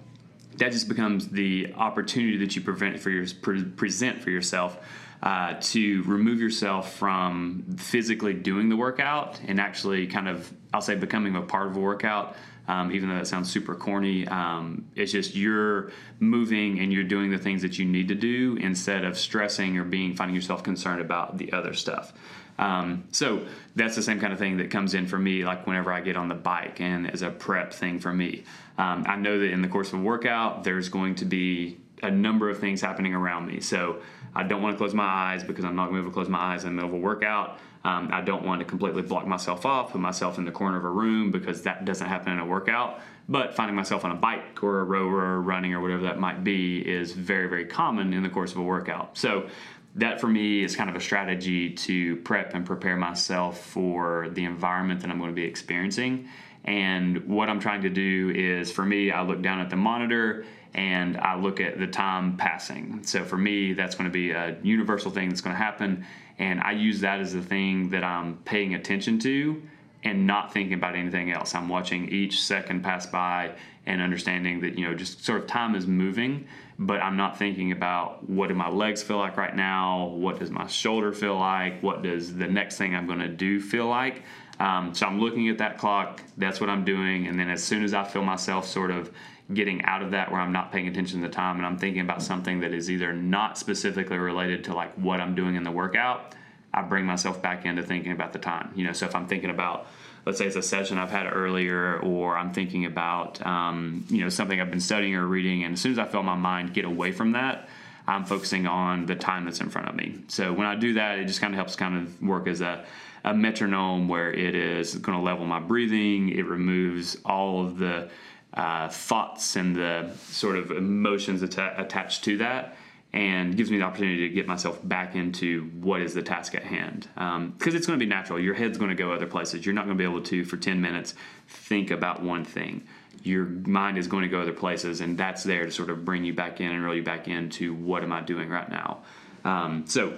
that 0.56 0.72
just 0.72 0.88
becomes 0.88 1.28
the 1.28 1.72
opportunity 1.74 2.36
that 2.38 2.56
you 2.56 2.62
prevent 2.62 3.00
for 3.00 3.10
your, 3.10 3.26
pre- 3.40 3.64
present 3.64 4.22
for 4.22 4.30
yourself 4.30 4.78
uh, 5.22 5.54
to 5.60 6.02
remove 6.04 6.40
yourself 6.40 6.94
from 6.96 7.64
physically 7.78 8.34
doing 8.34 8.68
the 8.68 8.76
workout 8.76 9.40
and 9.46 9.60
actually 9.60 10.06
kind 10.06 10.28
of, 10.28 10.52
I'll 10.72 10.80
say, 10.80 10.94
becoming 10.94 11.36
a 11.36 11.42
part 11.42 11.66
of 11.66 11.76
a 11.76 11.80
workout 11.80 12.36
um, 12.70 12.92
even 12.92 13.08
though 13.08 13.16
that 13.16 13.26
sounds 13.26 13.50
super 13.50 13.74
corny. 13.74 14.28
Um, 14.28 14.86
it's 14.94 15.10
just 15.10 15.34
you're 15.34 15.90
moving 16.20 16.78
and 16.78 16.92
you're 16.92 17.02
doing 17.02 17.32
the 17.32 17.38
things 17.38 17.62
that 17.62 17.80
you 17.80 17.84
need 17.84 18.08
to 18.08 18.14
do 18.14 18.56
instead 18.60 19.04
of 19.04 19.18
stressing 19.18 19.76
or 19.76 19.82
being 19.82 20.14
finding 20.14 20.36
yourself 20.36 20.62
concerned 20.62 21.00
about 21.00 21.36
the 21.36 21.52
other 21.52 21.74
stuff. 21.74 22.12
Um, 22.60 23.04
so 23.10 23.44
that's 23.74 23.96
the 23.96 24.02
same 24.02 24.20
kind 24.20 24.32
of 24.32 24.38
thing 24.38 24.58
that 24.58 24.70
comes 24.70 24.94
in 24.94 25.06
for 25.08 25.18
me, 25.18 25.44
like 25.44 25.66
whenever 25.66 25.92
I 25.92 26.00
get 26.00 26.16
on 26.16 26.28
the 26.28 26.34
bike 26.36 26.80
and 26.80 27.10
as 27.10 27.22
a 27.22 27.30
prep 27.30 27.72
thing 27.72 27.98
for 27.98 28.12
me. 28.12 28.44
Um, 28.78 29.04
I 29.08 29.16
know 29.16 29.40
that 29.40 29.50
in 29.50 29.62
the 29.62 29.68
course 29.68 29.92
of 29.92 29.98
a 29.98 30.02
workout, 30.02 30.62
there's 30.62 30.88
going 30.88 31.16
to 31.16 31.24
be 31.24 31.78
a 32.02 32.10
number 32.10 32.48
of 32.50 32.60
things 32.60 32.80
happening 32.80 33.14
around 33.14 33.46
me. 33.46 33.60
So 33.60 34.00
I 34.34 34.44
don't 34.44 34.62
want 34.62 34.74
to 34.74 34.78
close 34.78 34.94
my 34.94 35.04
eyes 35.04 35.42
because 35.42 35.64
I'm 35.64 35.76
not 35.76 35.88
going 35.88 35.96
to 35.96 36.02
be 36.02 36.04
able 36.04 36.10
to 36.10 36.14
close 36.14 36.28
my 36.28 36.38
eyes 36.38 36.64
in 36.64 36.70
the 36.70 36.82
middle 36.82 36.90
of 36.90 37.02
a 37.02 37.04
workout. 37.04 37.58
Um, 37.82 38.10
I 38.12 38.20
don't 38.20 38.44
want 38.44 38.60
to 38.60 38.64
completely 38.64 39.02
block 39.02 39.26
myself 39.26 39.64
off, 39.64 39.92
put 39.92 40.00
myself 40.00 40.38
in 40.38 40.44
the 40.44 40.52
corner 40.52 40.76
of 40.76 40.84
a 40.84 40.90
room 40.90 41.30
because 41.30 41.62
that 41.62 41.84
doesn't 41.84 42.06
happen 42.06 42.32
in 42.32 42.38
a 42.38 42.46
workout. 42.46 43.00
But 43.28 43.54
finding 43.54 43.76
myself 43.76 44.04
on 44.04 44.10
a 44.10 44.16
bike 44.16 44.62
or 44.62 44.80
a 44.80 44.84
rower 44.84 45.36
or 45.36 45.40
running 45.40 45.72
or 45.72 45.80
whatever 45.80 46.02
that 46.02 46.18
might 46.18 46.44
be 46.44 46.78
is 46.78 47.12
very, 47.12 47.48
very 47.48 47.64
common 47.64 48.12
in 48.12 48.22
the 48.22 48.28
course 48.28 48.52
of 48.52 48.58
a 48.58 48.62
workout. 48.62 49.16
So 49.16 49.48
that 49.96 50.20
for 50.20 50.28
me 50.28 50.62
is 50.62 50.76
kind 50.76 50.90
of 50.90 50.96
a 50.96 51.00
strategy 51.00 51.70
to 51.70 52.16
prep 52.16 52.54
and 52.54 52.64
prepare 52.66 52.96
myself 52.96 53.60
for 53.60 54.28
the 54.30 54.44
environment 54.44 55.00
that 55.00 55.10
I'm 55.10 55.18
going 55.18 55.30
to 55.30 55.34
be 55.34 55.44
experiencing. 55.44 56.28
And 56.64 57.26
what 57.26 57.48
I'm 57.48 57.60
trying 57.60 57.82
to 57.82 57.88
do 57.88 58.30
is 58.34 58.70
for 58.70 58.84
me, 58.84 59.10
I 59.10 59.22
look 59.22 59.42
down 59.42 59.60
at 59.60 59.70
the 59.70 59.76
monitor 59.76 60.44
and 60.74 61.16
I 61.18 61.36
look 61.36 61.60
at 61.60 61.78
the 61.78 61.86
time 61.86 62.36
passing. 62.36 63.02
So 63.04 63.24
for 63.24 63.36
me, 63.36 63.72
that's 63.72 63.94
going 63.94 64.08
to 64.08 64.12
be 64.12 64.30
a 64.30 64.56
universal 64.62 65.10
thing 65.10 65.28
that's 65.28 65.40
going 65.40 65.54
to 65.54 65.62
happen. 65.62 66.06
And 66.38 66.60
I 66.60 66.72
use 66.72 67.00
that 67.00 67.20
as 67.20 67.32
the 67.32 67.42
thing 67.42 67.90
that 67.90 68.04
I'm 68.04 68.36
paying 68.44 68.74
attention 68.74 69.18
to 69.20 69.62
and 70.04 70.26
not 70.26 70.52
thinking 70.52 70.74
about 70.74 70.94
anything 70.94 71.30
else. 71.30 71.54
I'm 71.54 71.68
watching 71.68 72.08
each 72.08 72.42
second 72.42 72.82
pass 72.82 73.06
by 73.06 73.52
and 73.86 74.00
understanding 74.00 74.60
that, 74.60 74.78
you 74.78 74.86
know, 74.86 74.94
just 74.94 75.24
sort 75.24 75.40
of 75.42 75.46
time 75.46 75.74
is 75.74 75.86
moving, 75.86 76.46
but 76.78 77.00
I'm 77.00 77.16
not 77.16 77.38
thinking 77.38 77.72
about 77.72 78.28
what 78.28 78.48
do 78.48 78.54
my 78.54 78.70
legs 78.70 79.02
feel 79.02 79.18
like 79.18 79.36
right 79.36 79.54
now? 79.54 80.06
What 80.06 80.38
does 80.38 80.50
my 80.50 80.66
shoulder 80.66 81.12
feel 81.12 81.36
like? 81.38 81.82
What 81.82 82.02
does 82.02 82.34
the 82.34 82.46
next 82.46 82.76
thing 82.76 82.94
I'm 82.94 83.06
going 83.06 83.18
to 83.18 83.28
do 83.28 83.60
feel 83.60 83.86
like? 83.86 84.22
Um, 84.58 84.94
so 84.94 85.06
I'm 85.06 85.20
looking 85.20 85.48
at 85.48 85.58
that 85.58 85.78
clock. 85.78 86.22
That's 86.36 86.60
what 86.60 86.70
I'm 86.70 86.84
doing. 86.84 87.26
And 87.26 87.38
then 87.38 87.48
as 87.48 87.62
soon 87.62 87.82
as 87.82 87.94
I 87.94 88.04
feel 88.04 88.22
myself 88.22 88.66
sort 88.66 88.90
of 88.90 89.10
getting 89.52 89.82
out 89.84 90.02
of 90.02 90.12
that 90.12 90.30
where 90.30 90.40
I'm 90.40 90.52
not 90.52 90.72
paying 90.72 90.88
attention 90.88 91.20
to 91.20 91.28
the 91.28 91.32
time 91.32 91.56
and 91.56 91.66
I'm 91.66 91.78
thinking 91.78 92.02
about 92.02 92.22
something 92.22 92.60
that 92.60 92.72
is 92.72 92.90
either 92.90 93.12
not 93.12 93.58
specifically 93.58 94.18
related 94.18 94.64
to 94.64 94.74
like 94.74 94.94
what 94.94 95.20
I'm 95.20 95.34
doing 95.34 95.56
in 95.56 95.64
the 95.64 95.70
workout, 95.70 96.34
I 96.72 96.82
bring 96.82 97.04
myself 97.04 97.42
back 97.42 97.66
into 97.66 97.82
thinking 97.82 98.12
about 98.12 98.32
the 98.32 98.38
time. 98.38 98.72
You 98.76 98.86
know, 98.86 98.92
so 98.92 99.06
if 99.06 99.14
I'm 99.14 99.26
thinking 99.26 99.50
about 99.50 99.86
let's 100.26 100.38
say 100.38 100.46
it's 100.46 100.56
a 100.56 100.62
session 100.62 100.98
I've 100.98 101.10
had 101.10 101.26
earlier, 101.32 101.98
or 102.00 102.36
I'm 102.36 102.52
thinking 102.52 102.84
about 102.84 103.44
um, 103.46 104.04
you 104.08 104.22
know 104.22 104.28
something 104.28 104.60
I've 104.60 104.70
been 104.70 104.80
studying 104.80 105.14
or 105.14 105.26
reading, 105.26 105.64
and 105.64 105.74
as 105.74 105.80
soon 105.80 105.92
as 105.92 105.98
I 105.98 106.04
feel 106.04 106.22
my 106.22 106.34
mind 106.34 106.74
get 106.74 106.84
away 106.84 107.12
from 107.12 107.32
that, 107.32 107.68
I'm 108.06 108.24
focusing 108.24 108.66
on 108.66 109.06
the 109.06 109.16
time 109.16 109.44
that's 109.44 109.60
in 109.60 109.70
front 109.70 109.88
of 109.88 109.94
me. 109.94 110.20
So 110.28 110.52
when 110.52 110.66
I 110.66 110.74
do 110.74 110.94
that, 110.94 111.18
it 111.18 111.26
just 111.26 111.40
kind 111.40 111.54
of 111.54 111.56
helps 111.56 111.76
kind 111.76 111.96
of 111.96 112.22
work 112.22 112.48
as 112.48 112.60
a, 112.60 112.84
a 113.24 113.34
metronome 113.34 114.08
where 114.08 114.32
it 114.32 114.54
is 114.54 114.94
going 114.96 115.16
to 115.16 115.24
level 115.24 115.46
my 115.46 115.60
breathing. 115.60 116.30
It 116.30 116.46
removes 116.46 117.16
all 117.24 117.64
of 117.64 117.78
the 117.78 118.10
uh, 118.54 118.88
thoughts 118.88 119.56
and 119.56 119.76
the 119.76 120.10
sort 120.28 120.56
of 120.56 120.70
emotions 120.70 121.42
atta- 121.42 121.74
attached 121.78 122.24
to 122.24 122.38
that 122.38 122.76
and 123.12 123.56
gives 123.56 123.70
me 123.70 123.78
the 123.78 123.84
opportunity 123.84 124.28
to 124.28 124.34
get 124.34 124.46
myself 124.46 124.78
back 124.86 125.16
into 125.16 125.64
what 125.80 126.00
is 126.00 126.14
the 126.14 126.22
task 126.22 126.54
at 126.54 126.62
hand. 126.62 127.08
Because 127.14 127.34
um, 127.36 127.54
it's 127.58 127.86
going 127.86 127.98
to 127.98 128.04
be 128.04 128.08
natural. 128.08 128.38
Your 128.38 128.54
head's 128.54 128.78
going 128.78 128.90
to 128.90 128.96
go 128.96 129.12
other 129.12 129.26
places. 129.26 129.66
You're 129.66 129.74
not 129.74 129.86
going 129.86 129.96
to 129.96 130.00
be 130.00 130.08
able 130.08 130.22
to 130.22 130.44
for 130.44 130.56
10 130.56 130.80
minutes 130.80 131.14
think 131.48 131.90
about 131.90 132.22
one 132.22 132.44
thing. 132.44 132.86
Your 133.22 133.44
mind 133.44 133.98
is 133.98 134.06
going 134.06 134.22
to 134.22 134.28
go 134.28 134.40
other 134.40 134.52
places 134.52 135.00
and 135.00 135.18
that's 135.18 135.42
there 135.42 135.64
to 135.64 135.72
sort 135.72 135.90
of 135.90 136.04
bring 136.04 136.24
you 136.24 136.32
back 136.32 136.60
in 136.60 136.70
and 136.70 136.84
reel 136.84 136.94
you 136.94 137.02
back 137.02 137.26
into 137.28 137.74
what 137.74 138.02
am 138.02 138.12
i 138.12 138.20
doing 138.20 138.48
right 138.48 138.70
now. 138.70 138.98
Um, 139.44 139.84
so 139.86 140.14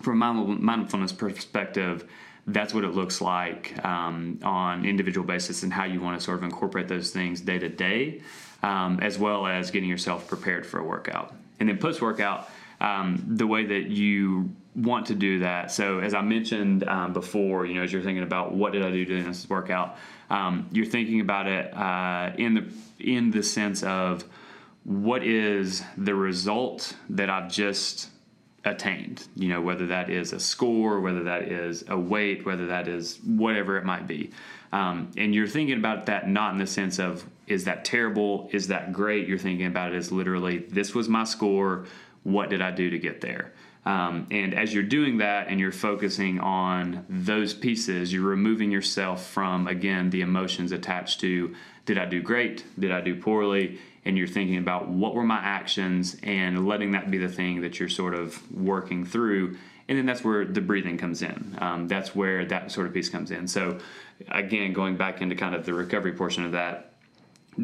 from 0.00 0.22
a 0.22 0.32
mindfulness 0.32 1.12
perspective 1.12 2.08
that's 2.46 2.74
what 2.74 2.84
it 2.84 2.94
looks 2.94 3.20
like 3.20 3.82
um, 3.84 4.38
on 4.42 4.84
individual 4.84 5.26
basis 5.26 5.62
and 5.62 5.72
how 5.72 5.84
you 5.84 6.00
want 6.00 6.18
to 6.18 6.24
sort 6.24 6.38
of 6.38 6.44
incorporate 6.44 6.88
those 6.88 7.10
things 7.10 7.40
day 7.40 7.58
to 7.58 7.68
day, 7.68 8.20
um, 8.62 9.00
as 9.00 9.18
well 9.18 9.46
as 9.46 9.70
getting 9.70 9.88
yourself 9.88 10.28
prepared 10.28 10.66
for 10.66 10.78
a 10.78 10.84
workout. 10.84 11.34
And 11.58 11.68
then 11.68 11.78
post 11.78 12.02
workout, 12.02 12.50
um, 12.80 13.24
the 13.26 13.46
way 13.46 13.64
that 13.64 13.86
you 13.86 14.50
want 14.74 15.06
to 15.06 15.14
do 15.14 15.38
that. 15.38 15.70
So 15.70 16.00
as 16.00 16.14
I 16.14 16.20
mentioned 16.20 16.86
um, 16.88 17.12
before, 17.12 17.64
you 17.64 17.74
know, 17.74 17.82
as 17.82 17.92
you're 17.92 18.02
thinking 18.02 18.24
about 18.24 18.52
what 18.52 18.72
did 18.72 18.82
I 18.82 18.90
do 18.90 19.04
during 19.04 19.24
this 19.24 19.48
workout, 19.48 19.96
um, 20.30 20.68
you're 20.72 20.86
thinking 20.86 21.20
about 21.20 21.46
it 21.46 21.74
uh, 21.74 22.32
in 22.36 22.54
the 22.54 22.64
in 22.98 23.30
the 23.30 23.42
sense 23.42 23.82
of 23.82 24.24
what 24.84 25.22
is 25.22 25.82
the 25.96 26.14
result 26.14 26.94
that 27.10 27.30
I've 27.30 27.50
just 27.50 28.08
attained. 28.64 29.26
You 29.36 29.48
know, 29.48 29.60
whether 29.60 29.86
that 29.88 30.10
is 30.10 30.32
a 30.32 30.40
score, 30.40 31.00
whether 31.00 31.24
that 31.24 31.42
is 31.42 31.84
a 31.88 31.98
weight, 31.98 32.44
whether 32.46 32.66
that 32.66 32.88
is 32.88 33.18
whatever 33.24 33.76
it 33.76 33.84
might 33.84 34.06
be. 34.06 34.30
Um, 34.72 35.10
and 35.16 35.34
you're 35.34 35.46
thinking 35.46 35.78
about 35.78 36.06
that 36.06 36.28
not 36.28 36.52
in 36.52 36.58
the 36.58 36.66
sense 36.66 36.98
of 36.98 37.24
is 37.46 37.64
that 37.64 37.84
terrible, 37.84 38.48
is 38.52 38.68
that 38.68 38.92
great. 38.92 39.28
You're 39.28 39.38
thinking 39.38 39.66
about 39.66 39.92
it 39.92 39.96
as 39.96 40.10
literally 40.10 40.58
this 40.58 40.94
was 40.94 41.08
my 41.08 41.24
score. 41.24 41.86
What 42.22 42.50
did 42.50 42.62
I 42.62 42.70
do 42.70 42.90
to 42.90 42.98
get 42.98 43.20
there? 43.20 43.52
Um, 43.86 44.26
and 44.30 44.54
as 44.54 44.72
you're 44.72 44.82
doing 44.82 45.18
that 45.18 45.48
and 45.48 45.60
you're 45.60 45.70
focusing 45.70 46.40
on 46.40 47.04
those 47.08 47.52
pieces, 47.52 48.12
you're 48.12 48.22
removing 48.22 48.70
yourself 48.70 49.26
from, 49.26 49.66
again, 49.66 50.08
the 50.08 50.22
emotions 50.22 50.72
attached 50.72 51.20
to 51.20 51.54
did 51.86 51.98
I 51.98 52.06
do 52.06 52.22
great? 52.22 52.64
Did 52.78 52.92
I 52.92 53.02
do 53.02 53.14
poorly? 53.14 53.78
And 54.04 54.18
you're 54.18 54.28
thinking 54.28 54.58
about 54.58 54.88
what 54.88 55.14
were 55.14 55.24
my 55.24 55.38
actions 55.38 56.16
and 56.22 56.66
letting 56.66 56.92
that 56.92 57.10
be 57.10 57.18
the 57.18 57.28
thing 57.28 57.62
that 57.62 57.78
you're 57.78 57.88
sort 57.88 58.14
of 58.14 58.52
working 58.52 59.04
through. 59.04 59.56
And 59.88 59.98
then 59.98 60.06
that's 60.06 60.22
where 60.22 60.44
the 60.44 60.60
breathing 60.60 60.98
comes 60.98 61.22
in. 61.22 61.56
Um, 61.58 61.88
that's 61.88 62.14
where 62.14 62.44
that 62.46 62.70
sort 62.70 62.86
of 62.86 62.92
piece 62.92 63.08
comes 63.08 63.30
in. 63.30 63.48
So, 63.48 63.78
again, 64.28 64.72
going 64.72 64.96
back 64.96 65.22
into 65.22 65.34
kind 65.34 65.54
of 65.54 65.64
the 65.64 65.74
recovery 65.74 66.12
portion 66.12 66.44
of 66.44 66.52
that, 66.52 66.94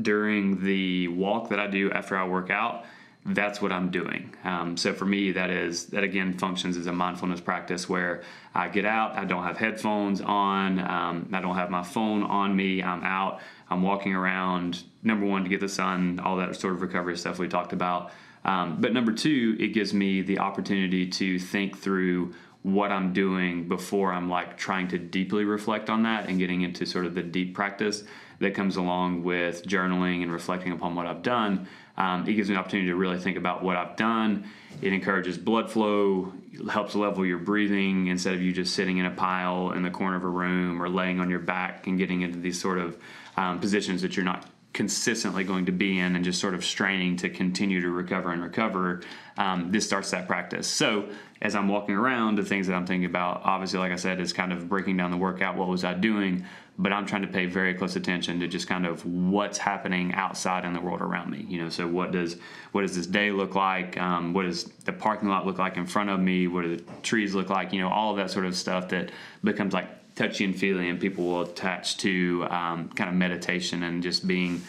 during 0.01 0.63
the 0.65 1.09
walk 1.09 1.51
that 1.51 1.59
I 1.59 1.67
do 1.67 1.91
after 1.91 2.17
I 2.17 2.27
work 2.27 2.51
out, 2.51 2.85
that's 3.27 3.61
what 3.61 3.71
I'm 3.71 3.91
doing. 3.91 4.35
Um, 4.45 4.77
so 4.77 4.95
for 4.95 5.05
me, 5.05 5.33
that 5.33 5.51
is 5.51 5.87
that 5.87 6.03
again 6.03 6.39
functions 6.39 6.77
as 6.77 6.87
a 6.87 6.93
mindfulness 6.93 7.41
practice 7.41 7.89
where 7.89 8.23
I 8.55 8.69
get 8.69 8.87
out, 8.87 9.17
I 9.17 9.25
don't 9.25 9.45
have 9.45 9.59
headphones 9.59 10.21
on, 10.21 10.79
um, 10.79 11.29
I 11.33 11.41
don't 11.41 11.57
have 11.57 11.71
my 11.71 11.83
phone 11.83 12.23
on 12.23 12.57
me. 12.57 12.83
I'm 12.83 13.05
out, 13.05 13.41
I'm 13.71 13.83
walking 13.83 14.15
around. 14.15 14.83
Number 15.03 15.25
one, 15.25 15.45
to 15.45 15.49
get 15.49 15.61
the 15.61 15.69
sun, 15.69 16.21
all 16.21 16.37
that 16.37 16.57
sort 16.57 16.75
of 16.75 16.83
recovery 16.83 17.17
stuff 17.17 17.39
we 17.39 17.49
talked 17.49 17.73
about. 17.73 18.11
Um, 18.45 18.81
but 18.81 18.93
number 18.93 19.13
two, 19.13 19.57
it 19.61 19.69
gives 19.69 19.95
me 19.95 20.23
the 20.23 20.39
opportunity 20.39 21.07
to 21.07 21.39
think 21.39 21.79
through 21.79 22.35
what 22.63 22.93
I'm 22.93 23.13
doing 23.13 23.69
before 23.69 24.13
I'm 24.13 24.29
like 24.29 24.57
trying 24.57 24.89
to 24.89 24.99
deeply 24.99 25.45
reflect 25.45 25.89
on 25.89 26.03
that 26.03 26.29
and 26.29 26.39
getting 26.39 26.63
into 26.63 26.85
sort 26.85 27.07
of 27.07 27.15
the 27.15 27.23
deep 27.23 27.55
practice 27.55 28.05
that 28.39 28.55
comes 28.55 28.77
along 28.77 29.23
with 29.23 29.65
journaling 29.65 30.23
and 30.23 30.33
reflecting 30.33 30.73
upon 30.73 30.95
what 30.95 31.07
I've 31.07 31.23
done. 31.23 31.69
Um, 31.97 32.27
it 32.27 32.33
gives 32.35 32.49
me 32.49 32.55
an 32.55 32.61
opportunity 32.61 32.89
to 32.89 32.97
really 32.97 33.19
think 33.19 33.37
about 33.37 33.63
what 33.63 33.77
I've 33.77 33.97
done. 33.97 34.51
It 34.81 34.93
encourages 34.93 35.37
blood 35.37 35.71
flow, 35.71 36.33
helps 36.71 36.95
level 36.95 37.25
your 37.27 37.39
breathing 37.39 38.07
instead 38.07 38.35
of 38.35 38.43
you 38.43 38.53
just 38.53 38.75
sitting 38.75 38.99
in 38.99 39.07
a 39.07 39.11
pile 39.11 39.73
in 39.73 39.83
the 39.83 39.91
corner 39.91 40.17
of 40.17 40.25
a 40.25 40.29
room 40.29 40.83
or 40.83 40.89
laying 40.89 41.21
on 41.21 41.29
your 41.29 41.39
back 41.39 41.87
and 41.87 41.99
getting 41.99 42.23
into 42.23 42.39
these 42.39 42.61
sort 42.61 42.79
of 42.79 42.97
um, 43.41 43.59
positions 43.59 44.03
that 44.03 44.17
you're 44.17 44.25
not 44.25 44.47
consistently 44.73 45.45
going 45.45 45.67
to 45.67 45.73
be 45.73 45.99
in 45.99 46.15
and 46.15 46.25
just 46.25 46.41
sort 46.41 46.55
of 46.55 46.65
straining 46.65 47.17
to 47.17 47.29
continue 47.29 47.81
to 47.81 47.89
recover 47.89 48.31
and 48.33 48.43
recover, 48.43 49.01
um, 49.39 49.73
this 49.73 49.87
starts 49.87 50.11
that 50.11 50.29
practice. 50.29 50.69
So 50.69 51.09
as 51.41 51.55
I'm 51.55 51.67
walking 51.67 51.95
around, 51.95 52.37
the 52.37 52.45
things 52.45 52.67
that 52.67 52.75
I'm 52.75 52.87
thinking 52.87 53.07
about, 53.07 53.41
obviously, 53.45 53.79
like 53.79 53.93
I 53.93 53.97
said, 53.97 54.21
is 54.21 54.33
kind 54.33 54.53
of 54.53 54.69
breaking 54.69 54.99
down 54.99 55.11
the 55.11 55.17
workout. 55.17 55.57
What 55.57 55.69
was 55.69 55.85
I 55.85 55.95
doing? 55.95 56.45
But 56.79 56.93
I'm 56.93 57.07
trying 57.07 57.23
to 57.23 57.29
pay 57.29 57.47
very 57.47 57.75
close 57.75 57.97
attention 57.97 58.41
to 58.41 58.49
just 58.49 58.69
kind 58.69 58.87
of 58.87 59.05
what's 59.05 59.59
happening 59.59 60.13
outside 60.15 60.65
in 60.65 60.73
the 60.73 60.81
world 60.81 61.01
around 61.01 61.31
me. 61.31 61.45
You 61.49 61.63
know, 61.63 61.69
so 61.69 61.87
what 61.87 62.13
does 62.13 62.37
what 62.73 62.83
does 62.83 62.95
this 62.97 63.07
day 63.07 63.31
look 63.31 63.55
like? 63.55 63.99
Um, 63.99 64.33
what 64.33 64.45
does 64.45 64.65
the 64.65 64.93
parking 64.93 65.29
lot 65.29 65.47
look 65.47 65.59
like 65.59 65.77
in 65.77 65.87
front 65.87 66.11
of 66.11 66.21
me? 66.21 66.47
What 66.47 66.63
do 66.63 66.77
the 66.77 66.83
trees 67.03 67.35
look 67.35 67.51
like? 67.51 67.73
You 67.73 67.81
know, 67.81 67.91
all 67.91 68.13
of 68.13 68.17
that 68.19 68.31
sort 68.31 68.47
of 68.47 68.55
stuff 68.55 68.89
that 68.91 69.11
becomes 69.43 69.75
like 69.75 69.89
touchy 70.21 70.45
and 70.45 70.57
feely, 70.57 70.89
and 70.89 71.01
people 71.01 71.25
will 71.25 71.43
attach 71.43 71.97
to 71.99 72.47
um, 72.51 72.89
kind 72.91 73.09
of 73.09 73.17
meditation 73.17 73.83
and 73.83 74.03
just 74.03 74.27
being. 74.27 74.63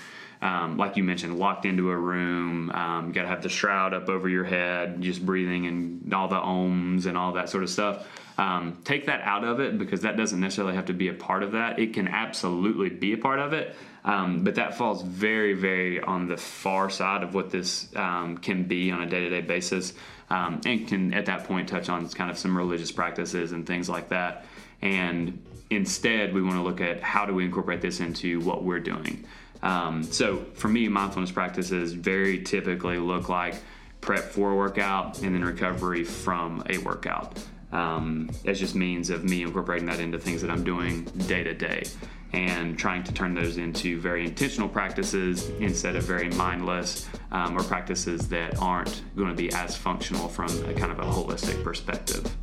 Um, 0.43 0.75
like 0.75 0.97
you 0.97 1.03
mentioned, 1.03 1.37
locked 1.37 1.67
into 1.67 1.91
a 1.91 1.95
room. 1.95 2.71
Um, 2.71 3.09
you 3.09 3.13
got 3.13 3.21
to 3.21 3.27
have 3.27 3.43
the 3.43 3.49
shroud 3.49 3.93
up 3.93 4.09
over 4.09 4.27
your 4.27 4.43
head, 4.43 4.99
just 4.99 5.23
breathing 5.23 5.67
and 5.67 6.11
all 6.15 6.29
the 6.29 6.39
ohms 6.39 7.05
and 7.05 7.15
all 7.15 7.33
that 7.33 7.47
sort 7.47 7.61
of 7.63 7.69
stuff. 7.69 8.07
Um, 8.39 8.79
take 8.83 9.05
that 9.05 9.21
out 9.21 9.43
of 9.43 9.59
it 9.59 9.77
because 9.77 10.01
that 10.01 10.17
doesn't 10.17 10.39
necessarily 10.39 10.73
have 10.73 10.87
to 10.87 10.93
be 10.93 11.09
a 11.09 11.13
part 11.13 11.43
of 11.43 11.51
that. 11.51 11.77
It 11.77 11.93
can 11.93 12.07
absolutely 12.07 12.89
be 12.89 13.13
a 13.13 13.17
part 13.17 13.37
of 13.37 13.53
it, 13.53 13.75
um, 14.03 14.43
but 14.43 14.55
that 14.55 14.79
falls 14.79 15.03
very, 15.03 15.53
very 15.53 16.01
on 16.01 16.27
the 16.27 16.37
far 16.37 16.89
side 16.89 17.21
of 17.21 17.35
what 17.35 17.51
this 17.51 17.95
um, 17.95 18.39
can 18.39 18.63
be 18.63 18.89
on 18.89 19.03
a 19.03 19.05
day 19.05 19.19
to 19.19 19.29
day 19.29 19.41
basis, 19.41 19.93
um, 20.31 20.59
and 20.65 20.87
can 20.87 21.13
at 21.13 21.27
that 21.27 21.43
point 21.43 21.69
touch 21.69 21.87
on 21.87 22.09
kind 22.09 22.31
of 22.31 22.37
some 22.39 22.57
religious 22.57 22.91
practices 22.91 23.51
and 23.51 23.67
things 23.67 23.87
like 23.87 24.09
that. 24.09 24.45
And 24.81 25.43
instead, 25.69 26.33
we 26.33 26.41
want 26.41 26.55
to 26.55 26.61
look 26.61 26.81
at 26.81 27.01
how 27.01 27.25
do 27.25 27.33
we 27.33 27.45
incorporate 27.45 27.81
this 27.81 27.99
into 27.99 28.39
what 28.41 28.63
we're 28.63 28.79
doing. 28.79 29.25
Um, 29.63 30.03
so 30.03 30.45
for 30.53 30.67
me, 30.67 30.87
mindfulness 30.87 31.31
practices 31.31 31.93
very 31.93 32.41
typically 32.41 32.97
look 32.97 33.29
like 33.29 33.55
prep 34.01 34.23
for 34.23 34.51
a 34.51 34.55
workout 34.55 35.21
and 35.21 35.35
then 35.35 35.43
recovery 35.43 36.03
from 36.03 36.63
a 36.69 36.77
workout. 36.79 37.37
Um, 37.71 38.29
as 38.45 38.59
just 38.59 38.75
means 38.75 39.09
of 39.09 39.23
me 39.23 39.43
incorporating 39.43 39.85
that 39.87 39.99
into 39.99 40.19
things 40.19 40.41
that 40.41 40.51
I'm 40.51 40.63
doing 40.63 41.05
day 41.27 41.43
to 41.43 41.53
day 41.53 41.83
and 42.33 42.77
trying 42.77 43.03
to 43.03 43.13
turn 43.13 43.33
those 43.33 43.57
into 43.57 43.99
very 43.99 44.25
intentional 44.25 44.67
practices 44.67 45.49
instead 45.59 45.95
of 45.95 46.03
very 46.03 46.29
mindless 46.29 47.07
um, 47.31 47.57
or 47.57 47.63
practices 47.63 48.27
that 48.29 48.57
aren't 48.59 49.03
going 49.15 49.29
to 49.29 49.35
be 49.35 49.51
as 49.53 49.75
functional 49.75 50.27
from 50.27 50.49
a 50.65 50.73
kind 50.73 50.91
of 50.91 50.99
a 50.99 51.03
holistic 51.03 51.63
perspective. 51.63 52.35